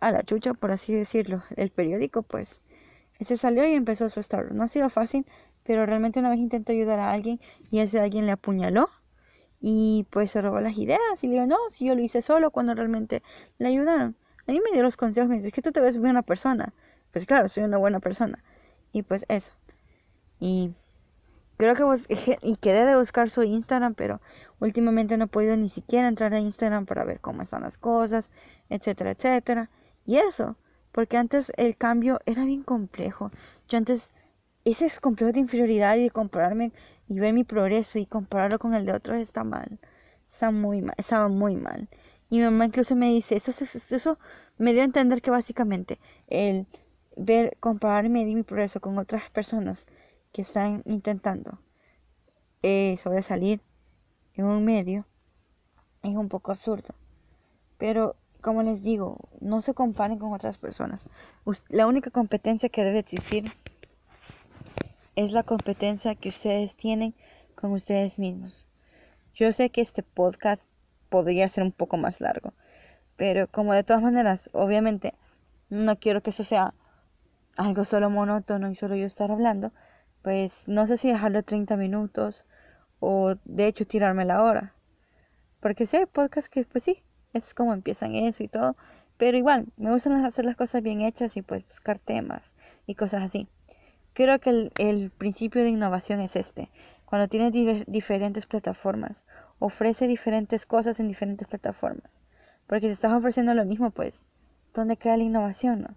a 0.00 0.10
la 0.10 0.24
chucha, 0.24 0.54
por 0.54 0.72
así 0.72 0.92
decirlo, 0.92 1.44
el 1.54 1.70
periódico, 1.70 2.22
pues 2.22 2.60
se 3.20 3.36
salió 3.36 3.64
y 3.64 3.74
empezó 3.74 4.08
su 4.08 4.18
startup. 4.18 4.56
No 4.56 4.64
ha 4.64 4.68
sido 4.68 4.90
fácil, 4.90 5.24
pero 5.62 5.86
realmente 5.86 6.18
una 6.18 6.30
vez 6.30 6.40
intentó 6.40 6.72
ayudar 6.72 6.98
a 6.98 7.12
alguien 7.12 7.40
y 7.70 7.78
ese 7.78 8.00
alguien 8.00 8.26
le 8.26 8.32
apuñaló 8.32 8.90
y 9.64 10.06
pues 10.10 10.32
se 10.32 10.42
robó 10.42 10.60
las 10.60 10.76
ideas 10.76 11.22
y 11.22 11.28
le 11.28 11.34
dijo, 11.34 11.46
no, 11.46 11.56
si 11.70 11.86
yo 11.86 11.94
lo 11.94 12.02
hice 12.02 12.20
solo 12.20 12.50
cuando 12.50 12.74
realmente 12.74 13.22
le 13.58 13.68
ayudaron. 13.68 14.16
A 14.48 14.50
mí 14.50 14.60
me 14.60 14.72
dio 14.72 14.82
los 14.82 14.96
consejos, 14.96 15.28
me 15.30 15.36
dice, 15.36 15.48
es 15.48 15.54
que 15.54 15.62
tú 15.62 15.70
te 15.70 15.80
ves 15.80 15.98
buena 15.98 16.22
persona. 16.22 16.74
Pues 17.12 17.26
claro, 17.26 17.48
soy 17.48 17.62
una 17.62 17.78
buena 17.78 18.00
persona. 18.00 18.42
Y 18.92 19.02
pues 19.02 19.24
eso. 19.28 19.52
Y 20.40 20.74
creo 21.58 21.76
que 21.76 21.84
vos, 21.84 22.02
y 22.08 22.56
quedé 22.56 22.84
de 22.84 22.96
buscar 22.96 23.30
su 23.30 23.44
Instagram, 23.44 23.94
pero 23.94 24.20
últimamente 24.58 25.16
no 25.16 25.26
he 25.26 25.28
podido 25.28 25.56
ni 25.56 25.68
siquiera 25.68 26.08
entrar 26.08 26.34
a 26.34 26.40
Instagram 26.40 26.84
para 26.84 27.04
ver 27.04 27.20
cómo 27.20 27.42
están 27.42 27.62
las 27.62 27.78
cosas, 27.78 28.30
etcétera, 28.68 29.12
etcétera. 29.12 29.70
Y 30.04 30.16
eso, 30.16 30.56
porque 30.90 31.18
antes 31.18 31.52
el 31.56 31.76
cambio 31.76 32.18
era 32.26 32.44
bien 32.44 32.64
complejo. 32.64 33.30
Yo 33.68 33.78
antes, 33.78 34.10
ese 34.64 34.90
complejo 35.00 35.32
de 35.32 35.38
inferioridad 35.38 35.94
y 35.94 36.02
de 36.02 36.10
compararme 36.10 36.72
y 37.12 37.20
ver 37.20 37.34
mi 37.34 37.44
progreso 37.44 37.98
y 37.98 38.06
compararlo 38.06 38.58
con 38.58 38.74
el 38.74 38.86
de 38.86 38.92
otros 38.92 39.18
está 39.18 39.44
mal. 39.44 39.78
Está 40.26 40.50
muy 40.50 40.80
mal, 40.80 40.94
estaba 40.96 41.28
muy 41.28 41.56
mal. 41.56 41.88
Y 42.30 42.38
mi 42.38 42.44
mamá 42.44 42.64
incluso 42.64 42.96
me 42.96 43.10
dice, 43.10 43.36
eso, 43.36 43.50
eso, 43.50 43.78
eso 43.94 44.18
me 44.56 44.72
dio 44.72 44.80
a 44.80 44.86
entender 44.86 45.20
que 45.20 45.30
básicamente 45.30 45.98
el 46.28 46.66
ver, 47.14 47.58
compararme 47.60 48.22
y 48.22 48.34
mi 48.34 48.42
progreso 48.42 48.80
con 48.80 48.96
otras 48.98 49.28
personas 49.30 49.84
que 50.32 50.40
están 50.40 50.82
intentando 50.86 51.58
eh, 52.62 52.96
sobresalir 53.02 53.60
en 54.34 54.46
un 54.46 54.64
medio 54.64 55.04
es 56.02 56.16
un 56.16 56.30
poco 56.30 56.52
absurdo. 56.52 56.94
Pero, 57.76 58.16
como 58.40 58.62
les 58.62 58.82
digo, 58.82 59.18
no 59.40 59.60
se 59.60 59.74
comparen 59.74 60.18
con 60.18 60.32
otras 60.32 60.56
personas. 60.56 61.04
La 61.68 61.86
única 61.86 62.10
competencia 62.10 62.70
que 62.70 62.84
debe 62.84 63.00
existir 63.00 63.52
es 65.14 65.32
la 65.32 65.42
competencia 65.42 66.14
que 66.14 66.30
ustedes 66.30 66.74
tienen 66.74 67.14
con 67.54 67.72
ustedes 67.72 68.18
mismos. 68.18 68.64
Yo 69.34 69.52
sé 69.52 69.70
que 69.70 69.80
este 69.80 70.02
podcast 70.02 70.62
podría 71.08 71.48
ser 71.48 71.64
un 71.64 71.72
poco 71.72 71.96
más 71.96 72.20
largo, 72.20 72.54
pero 73.16 73.46
como 73.46 73.74
de 73.74 73.84
todas 73.84 74.02
maneras, 74.02 74.48
obviamente, 74.52 75.14
no 75.68 75.98
quiero 75.98 76.22
que 76.22 76.30
eso 76.30 76.44
sea 76.44 76.74
algo 77.56 77.84
solo 77.84 78.08
monótono 78.08 78.70
y 78.70 78.74
solo 78.74 78.96
yo 78.96 79.06
estar 79.06 79.30
hablando, 79.30 79.72
pues 80.22 80.66
no 80.66 80.86
sé 80.86 80.96
si 80.96 81.08
dejarlo 81.08 81.42
30 81.42 81.76
minutos 81.76 82.44
o 83.00 83.34
de 83.44 83.66
hecho 83.66 83.86
tirarme 83.86 84.24
la 84.24 84.42
hora. 84.42 84.74
Porque 85.60 85.86
sé 85.86 86.06
podcast 86.06 86.48
que 86.48 86.64
pues 86.64 86.84
sí, 86.84 87.02
es 87.34 87.54
como 87.54 87.74
empiezan 87.74 88.14
eso 88.14 88.42
y 88.42 88.48
todo, 88.48 88.76
pero 89.18 89.36
igual, 89.36 89.66
me 89.76 89.90
gustan 89.90 90.24
hacer 90.24 90.44
las 90.44 90.56
cosas 90.56 90.82
bien 90.82 91.02
hechas 91.02 91.36
y 91.36 91.42
pues 91.42 91.66
buscar 91.68 91.98
temas 91.98 92.42
y 92.86 92.94
cosas 92.94 93.22
así. 93.22 93.48
Creo 94.14 94.38
que 94.40 94.70
el, 94.76 95.10
principio 95.10 95.62
de 95.62 95.70
innovación 95.70 96.20
es 96.20 96.36
este. 96.36 96.70
Cuando 97.06 97.28
tienes 97.28 97.86
diferentes 97.86 98.46
plataformas, 98.46 99.16
ofrece 99.58 100.06
diferentes 100.06 100.66
cosas 100.66 101.00
en 101.00 101.08
diferentes 101.08 101.48
plataformas. 101.48 102.10
Porque 102.66 102.88
si 102.88 102.92
estás 102.92 103.12
ofreciendo 103.12 103.54
lo 103.54 103.64
mismo, 103.64 103.90
pues, 103.90 104.26
¿dónde 104.74 104.98
queda 104.98 105.16
la 105.16 105.24
innovación? 105.24 105.82
No? 105.82 105.88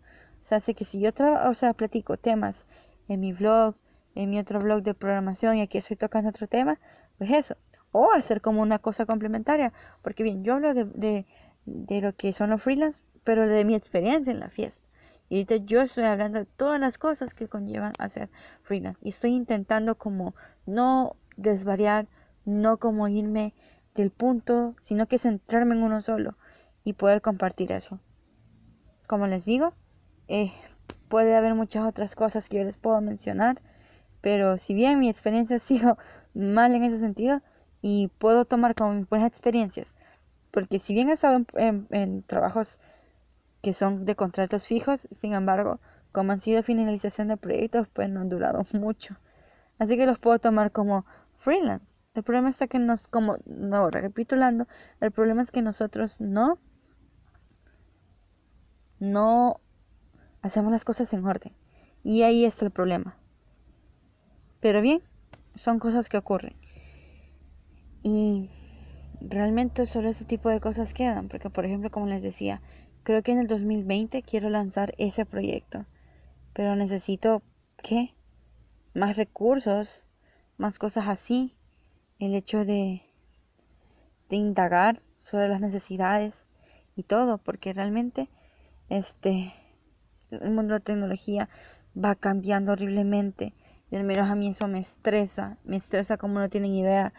O 0.42 0.46
sea, 0.46 0.62
que 0.62 0.86
si 0.86 1.00
yo 1.02 1.12
o 1.46 1.54
sea, 1.56 1.74
platico 1.74 2.16
temas 2.16 2.66
en 3.10 3.20
mi 3.20 3.34
blog, 3.34 3.76
en 4.16 4.30
mi 4.30 4.40
otro 4.40 4.60
blog 4.60 4.82
de 4.84 4.94
programación 4.94 5.58
y 5.58 5.62
aquí 5.62 5.78
estoy 5.78 5.98
tocando 5.98 6.30
otro 6.30 6.48
tema, 6.48 6.80
pues 7.18 7.32
eso. 7.32 7.58
O 7.92 8.14
hacer 8.14 8.40
como 8.40 8.62
una 8.62 8.80
cosa 8.80 9.06
complementaria. 9.06 9.74
Porque 10.02 10.24
bien, 10.24 10.44
yo 10.46 10.54
hablo 10.54 10.74
de, 10.74 10.86
de, 10.86 11.26
de 11.66 12.02
lo 12.02 12.14
que 12.14 12.32
son 12.32 12.52
los 12.52 12.62
freelance, 12.62 13.02
pero 13.26 13.46
de 13.48 13.66
mi 13.66 13.76
experiencia 13.76 14.32
en 14.32 14.40
la 14.40 14.50
fiesta. 14.50 14.85
Y 15.30 15.36
ahorita 15.36 15.58
yo 15.58 15.82
estoy 15.82 16.04
hablando 16.04 16.40
de 16.40 16.46
todas 16.46 16.80
las 16.80 16.98
cosas 16.98 17.34
que 17.34 17.48
conllevan 17.48 17.94
a 17.98 18.10
ser 18.10 18.30
freelance. 18.62 19.00
Y 19.02 19.10
estoy 19.10 19.32
intentando 19.32 19.96
como 19.96 20.36
no 20.66 21.16
desvariar, 21.36 22.08
no 22.46 22.78
como 22.78 23.08
irme 23.08 23.54
del 23.96 24.12
punto, 24.12 24.76
sino 24.82 25.08
que 25.08 25.18
centrarme 25.18 25.76
en 25.76 25.84
uno 25.84 26.02
solo 26.02 26.36
y 26.84 26.94
poder 26.94 27.22
compartir 27.22 27.72
eso. 27.72 28.00
Como 29.08 29.28
les 29.28 29.46
digo, 29.46 29.74
eh, 30.28 30.52
puede 31.08 31.36
haber 31.36 31.56
muchas 31.56 31.86
otras 31.86 32.16
cosas 32.16 32.48
que 32.48 32.58
yo 32.58 32.64
les 32.64 32.78
puedo 32.78 33.00
mencionar, 33.02 33.62
Pero 34.22 34.58
si 34.58 34.74
bien 34.74 35.00
mi 35.00 35.10
experiencia 35.10 35.56
ha 35.58 35.60
sido 35.60 35.98
mal 36.34 36.74
en 36.76 36.84
ese 36.84 37.00
sentido 37.00 37.42
y 37.82 38.10
puedo 38.18 38.46
tomar 38.46 38.76
como 38.76 38.94
mis 38.94 39.08
buenas 39.08 39.30
experiencias, 39.30 39.88
porque 40.52 40.80
si 40.80 40.94
bien 40.94 41.10
he 41.10 41.14
estado 41.14 41.46
en, 41.54 42.24
trabajos 42.24 42.80
que 43.66 43.74
son 43.74 44.06
de 44.06 44.16
contratos 44.16 44.68
fijos, 44.68 45.08
sin 45.20 45.34
embargo, 45.34 45.80
como 46.12 46.32
han 46.32 46.40
sido 46.40 46.62
finalización 46.62 47.30
de 47.30 47.36
proyectos, 47.36 47.88
pues 47.88 48.08
no 48.12 48.22
han 48.22 48.30
durado 48.30 48.62
mucho. 48.74 49.16
Así 49.80 49.98
que 49.98 50.06
los 50.06 50.20
puedo 50.20 50.38
tomar 50.38 50.72
como 50.72 51.04
freelance. 51.40 51.84
El 52.14 52.22
problema 52.22 52.52
está 52.52 52.68
que 52.68 52.78
nos, 52.78 53.08
como, 53.08 53.38
no, 53.48 53.90
recapitulando, 53.90 54.68
el 55.02 55.12
problema 55.12 55.42
es 55.42 55.50
que 55.50 55.64
nosotros 55.64 56.22
no, 56.22 56.60
no 59.00 59.60
hacemos 60.44 60.72
las 60.72 60.86
cosas 60.86 61.12
en 61.12 61.26
orden. 61.26 61.54
Y 62.04 62.22
ahí 62.22 62.46
está 62.46 62.66
el 62.66 62.72
problema. 62.72 63.18
Pero 64.60 64.80
bien, 64.80 65.02
son 65.56 65.80
cosas 65.80 66.08
que 66.08 66.18
ocurren. 66.18 66.56
Y 68.04 68.52
realmente 69.22 69.88
solo 69.88 70.10
ese 70.10 70.24
tipo 70.24 70.50
de 70.50 70.60
cosas 70.60 70.94
quedan. 70.94 71.30
Porque, 71.30 71.50
por 71.50 71.66
ejemplo, 71.66 71.90
como 71.90 72.06
les 72.06 72.22
decía, 72.22 72.62
creo 73.06 73.22
que 73.22 73.32
en 73.32 73.38
el 73.38 73.48
2020 73.48 74.24
quiero 74.24 74.50
lanzar 74.50 74.96
ese 74.98 75.26
proyecto. 75.26 75.86
Pero 76.54 76.76
necesito, 76.76 77.44
¿qué? 77.82 78.16
Más 78.94 79.16
recursos, 79.16 80.04
más 80.58 80.80
cosas 80.80 81.08
así. 81.08 81.56
El 82.20 82.34
hecho 82.34 82.66
de, 82.66 83.04
de 84.30 84.36
indagar 84.36 85.02
sobre 85.18 85.48
las 85.48 85.62
necesidades 85.62 86.46
y 86.96 87.04
todo. 87.04 87.38
Porque 87.38 87.74
realmente, 87.74 88.28
este, 88.90 89.54
el 90.32 90.50
mundo 90.50 90.74
de 90.74 90.80
la 90.80 90.86
tecnología 90.86 91.48
va 91.96 92.16
cambiando 92.16 92.72
horriblemente. 92.72 93.54
Y 93.92 93.98
al 93.98 94.04
menos 94.04 94.32
a 94.32 94.36
mí 94.36 94.48
eso 94.48 94.68
me 94.68 94.80
estresa, 94.80 95.58
me 95.64 95.78
estresa 95.78 96.18
como 96.18 96.40
no 96.40 96.50
tienen 96.50 96.74
idea. 96.74 97.14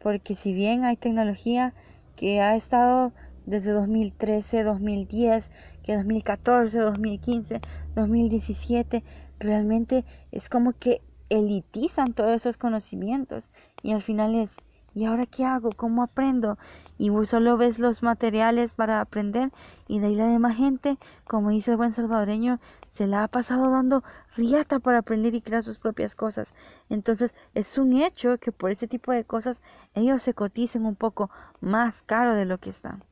Porque 0.00 0.34
si 0.34 0.52
bien 0.52 0.84
hay 0.84 0.96
tecnología 0.96 1.74
que 2.16 2.40
ha 2.40 2.56
estado 2.56 3.12
desde 3.48 3.72
2013, 3.72 4.62
2010, 4.62 5.50
que 5.82 5.96
2014, 5.96 6.78
2015, 6.78 7.60
2017, 7.94 9.02
realmente 9.38 10.04
es 10.32 10.48
como 10.50 10.74
que 10.74 11.00
elitizan 11.30 12.12
todos 12.12 12.30
esos 12.36 12.58
conocimientos 12.58 13.48
y 13.82 13.92
al 13.92 14.02
final 14.02 14.34
es 14.34 14.54
¿Y 14.94 15.04
ahora 15.04 15.26
qué 15.26 15.44
hago? 15.44 15.70
¿Cómo 15.70 16.02
aprendo? 16.02 16.58
Y 16.96 17.10
vos 17.10 17.28
solo 17.28 17.56
ves 17.56 17.78
los 17.78 18.02
materiales 18.02 18.74
para 18.74 19.00
aprender 19.00 19.52
y 19.86 20.00
de 20.00 20.08
ahí 20.08 20.16
la 20.16 20.26
demás 20.26 20.56
gente, 20.56 20.98
como 21.24 21.50
dice 21.50 21.70
el 21.70 21.76
buen 21.76 21.92
salvadoreño, 21.92 22.58
se 22.94 23.06
la 23.06 23.22
ha 23.22 23.28
pasado 23.28 23.70
dando 23.70 24.02
riata 24.34 24.80
para 24.80 24.98
aprender 24.98 25.36
y 25.36 25.40
crear 25.40 25.62
sus 25.62 25.78
propias 25.78 26.16
cosas. 26.16 26.52
Entonces 26.88 27.32
es 27.54 27.78
un 27.78 27.92
hecho 27.92 28.38
que 28.38 28.50
por 28.50 28.72
ese 28.72 28.88
tipo 28.88 29.12
de 29.12 29.24
cosas 29.24 29.60
ellos 29.94 30.22
se 30.22 30.34
coticen 30.34 30.84
un 30.84 30.96
poco 30.96 31.30
más 31.60 32.02
caro 32.02 32.34
de 32.34 32.46
lo 32.46 32.58
que 32.58 32.70
están. 32.70 33.04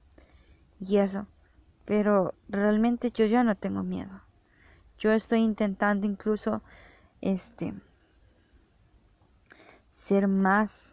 Y 0.81 0.99
eso. 0.99 1.27
Pero 1.85 2.35
realmente 2.49 3.11
yo 3.11 3.27
ya 3.27 3.45
no 3.45 3.55
tengo 3.55 3.83
miedo. 3.83 4.21
Yo 4.99 5.13
estoy 5.13 5.41
intentando 5.41 6.07
incluso 6.07 6.63
este 7.21 7.75
ser 9.95 10.29
más 10.29 10.87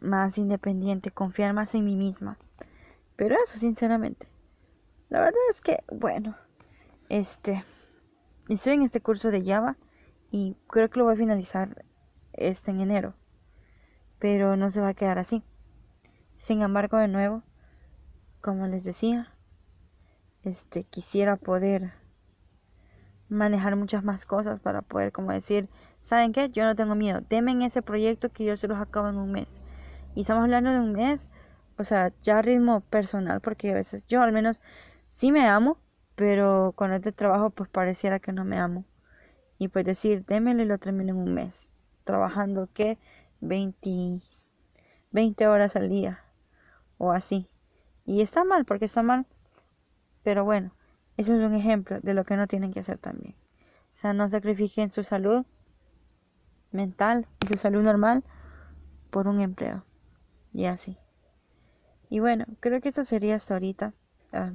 más 0.00 0.38
independiente, 0.38 1.10
confiar 1.10 1.52
más 1.52 1.74
en 1.74 1.84
mí 1.84 1.96
misma. 1.96 2.38
Pero 3.16 3.36
eso, 3.44 3.58
sinceramente. 3.58 4.26
La 5.08 5.20
verdad 5.20 5.40
es 5.50 5.60
que, 5.60 5.82
bueno, 5.90 6.36
este, 7.08 7.64
estoy 8.48 8.74
en 8.74 8.82
este 8.82 9.00
curso 9.00 9.30
de 9.30 9.44
Java 9.44 9.76
y 10.30 10.56
creo 10.68 10.88
que 10.88 10.98
lo 10.98 11.04
voy 11.04 11.14
a 11.14 11.18
finalizar 11.18 11.84
este 12.32 12.70
en 12.70 12.80
enero. 12.80 13.14
Pero 14.18 14.56
no 14.56 14.70
se 14.70 14.80
va 14.80 14.88
a 14.88 14.94
quedar 14.94 15.18
así. 15.18 15.42
Sin 16.38 16.62
embargo, 16.62 16.96
de 16.96 17.08
nuevo, 17.08 17.42
como 18.40 18.66
les 18.66 18.84
decía, 18.84 19.32
este 20.42 20.84
quisiera 20.84 21.36
poder 21.36 21.92
manejar 23.28 23.76
muchas 23.76 24.02
más 24.02 24.26
cosas 24.26 24.60
para 24.60 24.82
poder 24.82 25.12
como 25.12 25.32
decir, 25.32 25.68
¿saben 26.02 26.32
qué? 26.32 26.50
Yo 26.50 26.64
no 26.64 26.74
tengo 26.74 26.94
miedo. 26.94 27.20
Denme 27.28 27.52
en 27.52 27.62
ese 27.62 27.82
proyecto 27.82 28.30
que 28.30 28.44
yo 28.44 28.56
se 28.56 28.68
los 28.68 28.78
acabo 28.78 29.08
en 29.08 29.16
un 29.16 29.30
mes. 29.30 29.48
Y 30.14 30.22
estamos 30.22 30.44
hablando 30.44 30.72
de 30.72 30.80
un 30.80 30.92
mes, 30.92 31.22
o 31.78 31.84
sea, 31.84 32.12
ya 32.22 32.42
ritmo 32.42 32.80
personal, 32.80 33.40
porque 33.40 33.70
a 33.70 33.74
veces 33.74 34.04
yo 34.06 34.22
al 34.22 34.32
menos 34.32 34.60
sí 35.12 35.30
me 35.32 35.46
amo, 35.46 35.78
pero 36.16 36.72
con 36.76 36.92
este 36.92 37.12
trabajo 37.12 37.50
pues 37.50 37.68
pareciera 37.68 38.18
que 38.18 38.32
no 38.32 38.44
me 38.44 38.58
amo. 38.58 38.84
Y 39.58 39.68
pues 39.68 39.84
decir, 39.84 40.24
démelo 40.26 40.62
y 40.62 40.66
lo 40.66 40.78
termino 40.78 41.12
en 41.12 41.18
un 41.18 41.34
mes. 41.34 41.54
Trabajando 42.04 42.68
que 42.72 42.98
20, 43.40 44.20
20 45.12 45.46
horas 45.46 45.76
al 45.76 45.88
día 45.88 46.24
o 46.98 47.12
así. 47.12 47.49
Y 48.10 48.22
está 48.22 48.42
mal, 48.42 48.64
porque 48.64 48.86
está 48.86 49.04
mal. 49.04 49.24
Pero 50.24 50.44
bueno, 50.44 50.72
eso 51.16 51.32
es 51.32 51.44
un 51.44 51.54
ejemplo 51.54 52.00
de 52.00 52.12
lo 52.12 52.24
que 52.24 52.36
no 52.36 52.48
tienen 52.48 52.72
que 52.72 52.80
hacer 52.80 52.98
también. 52.98 53.36
O 53.94 53.98
sea, 54.00 54.12
no 54.12 54.28
sacrifiquen 54.28 54.90
su 54.90 55.04
salud 55.04 55.46
mental 56.72 57.28
su 57.46 57.56
salud 57.56 57.84
normal 57.84 58.24
por 59.10 59.28
un 59.28 59.40
empleo 59.40 59.84
y 60.52 60.64
así. 60.64 60.98
Y 62.08 62.18
bueno, 62.18 62.46
creo 62.58 62.80
que 62.80 62.88
eso 62.88 63.04
sería 63.04 63.36
hasta 63.36 63.54
ahorita. 63.54 63.94
Ah, 64.32 64.54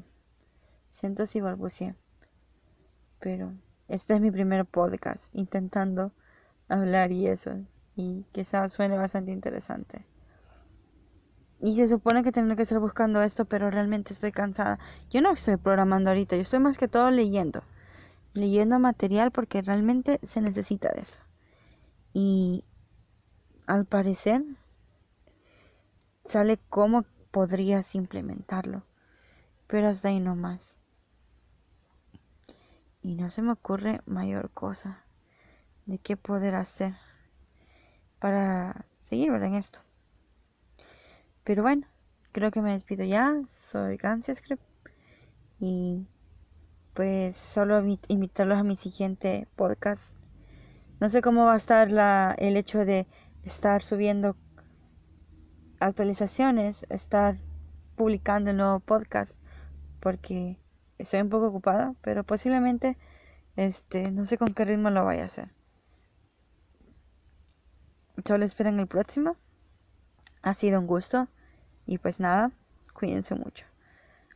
siento 0.95 1.25
si 1.25 1.39
balbuceé. 1.39 1.95
Pero 3.21 3.53
este 3.87 4.15
es 4.15 4.19
mi 4.19 4.31
primer 4.31 4.65
podcast 4.65 5.23
intentando 5.31 6.11
hablar 6.67 7.13
y 7.13 7.27
eso. 7.27 7.51
Y 7.95 8.25
quizás 8.33 8.73
suene 8.73 8.97
bastante 8.97 9.31
interesante. 9.31 10.03
Y 11.65 11.75
se 11.75 11.88
supone 11.88 12.21
que 12.23 12.32
tengo 12.32 12.56
que 12.56 12.62
estar 12.62 12.78
buscando 12.78 13.23
esto, 13.23 13.45
pero 13.45 13.71
realmente 13.71 14.13
estoy 14.13 14.32
cansada. 14.32 14.78
Yo 15.10 15.19
no 15.21 15.32
estoy 15.32 15.58
programando 15.58 16.12
ahorita, 16.12 16.36
yo 16.36 16.43
estoy 16.43 16.60
más 16.60 16.78
que 16.78 16.88
todo 16.88 17.10
leyendo. 17.10 17.63
Leyendo 18.34 18.78
material 18.78 19.32
porque 19.32 19.63
realmente 19.63 20.19
se 20.21 20.41
necesita 20.41 20.91
de 20.93 21.01
eso. 21.01 21.17
Y 22.13 22.63
al 23.65 23.86
parecer 23.86 24.43
sale 26.25 26.60
cómo 26.69 27.04
podrías 27.32 27.95
implementarlo. 27.95 28.84
Pero 29.65 29.88
hasta 29.88 30.10
ahí 30.10 30.19
no 30.19 30.36
más. 30.36 30.71
Y 33.01 33.15
no 33.15 33.32
se 33.32 33.41
me 33.41 33.54
ocurre 33.54 34.01
mayor 34.06 34.51
cosa 34.51 35.04
de 35.88 35.97
qué 35.97 36.15
poder 36.15 36.54
hacer 36.54 36.93
para 38.19 38.86
seguir 39.01 39.32
en 39.32 39.56
esto. 39.56 39.84
Pero 41.45 41.62
bueno, 41.62 41.88
creo 42.34 42.51
que 42.51 42.62
me 42.62 42.73
despido 42.73 43.05
ya. 43.05 43.39
Soy 43.71 43.97
Script 43.97 44.63
y 45.60 46.05
pues 46.93 47.36
solo 47.36 47.81
invitarlos 48.08 48.58
a 48.58 48.63
mi 48.63 48.75
siguiente 48.75 49.47
podcast. 49.55 50.12
No 50.99 51.08
sé 51.08 51.21
cómo 51.21 51.45
va 51.45 51.53
a 51.53 51.58
estar 51.58 51.91
la, 51.91 52.36
el 52.39 52.58
hecho 52.58 52.84
de 52.84 53.05
estar 53.43 53.84
subiendo 53.84 54.36
actualizaciones, 55.79 56.84
estar 56.89 57.38
publicando 57.95 58.51
nuevo 58.51 58.79
podcast 58.79 59.34
porque 59.99 60.58
estoy 60.97 61.21
un 61.21 61.29
poco 61.29 61.47
ocupada, 61.47 61.93
pero 62.01 62.23
posiblemente 62.23 62.97
este 63.55 64.09
no 64.09 64.26
sé 64.26 64.39
con 64.39 64.53
qué 64.55 64.65
ritmo 64.65 64.89
lo 64.89 65.05
vaya 65.05 65.22
a 65.22 65.26
hacer. 65.26 65.49
Solo 68.26 68.45
esperen 68.45 68.80
el 68.80 68.88
próximo. 68.88 69.38
Ha 70.41 70.53
sido 70.53 70.80
un 70.80 70.88
gusto 70.88 71.28
y 71.86 71.97
pues 71.97 72.19
nada, 72.19 72.51
cuídense 72.93 73.36
mucho. 73.36 73.65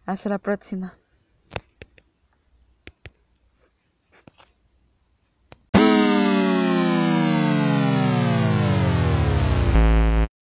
Hasta 0.05 0.29
la 0.29 0.39
próxima. 0.39 0.97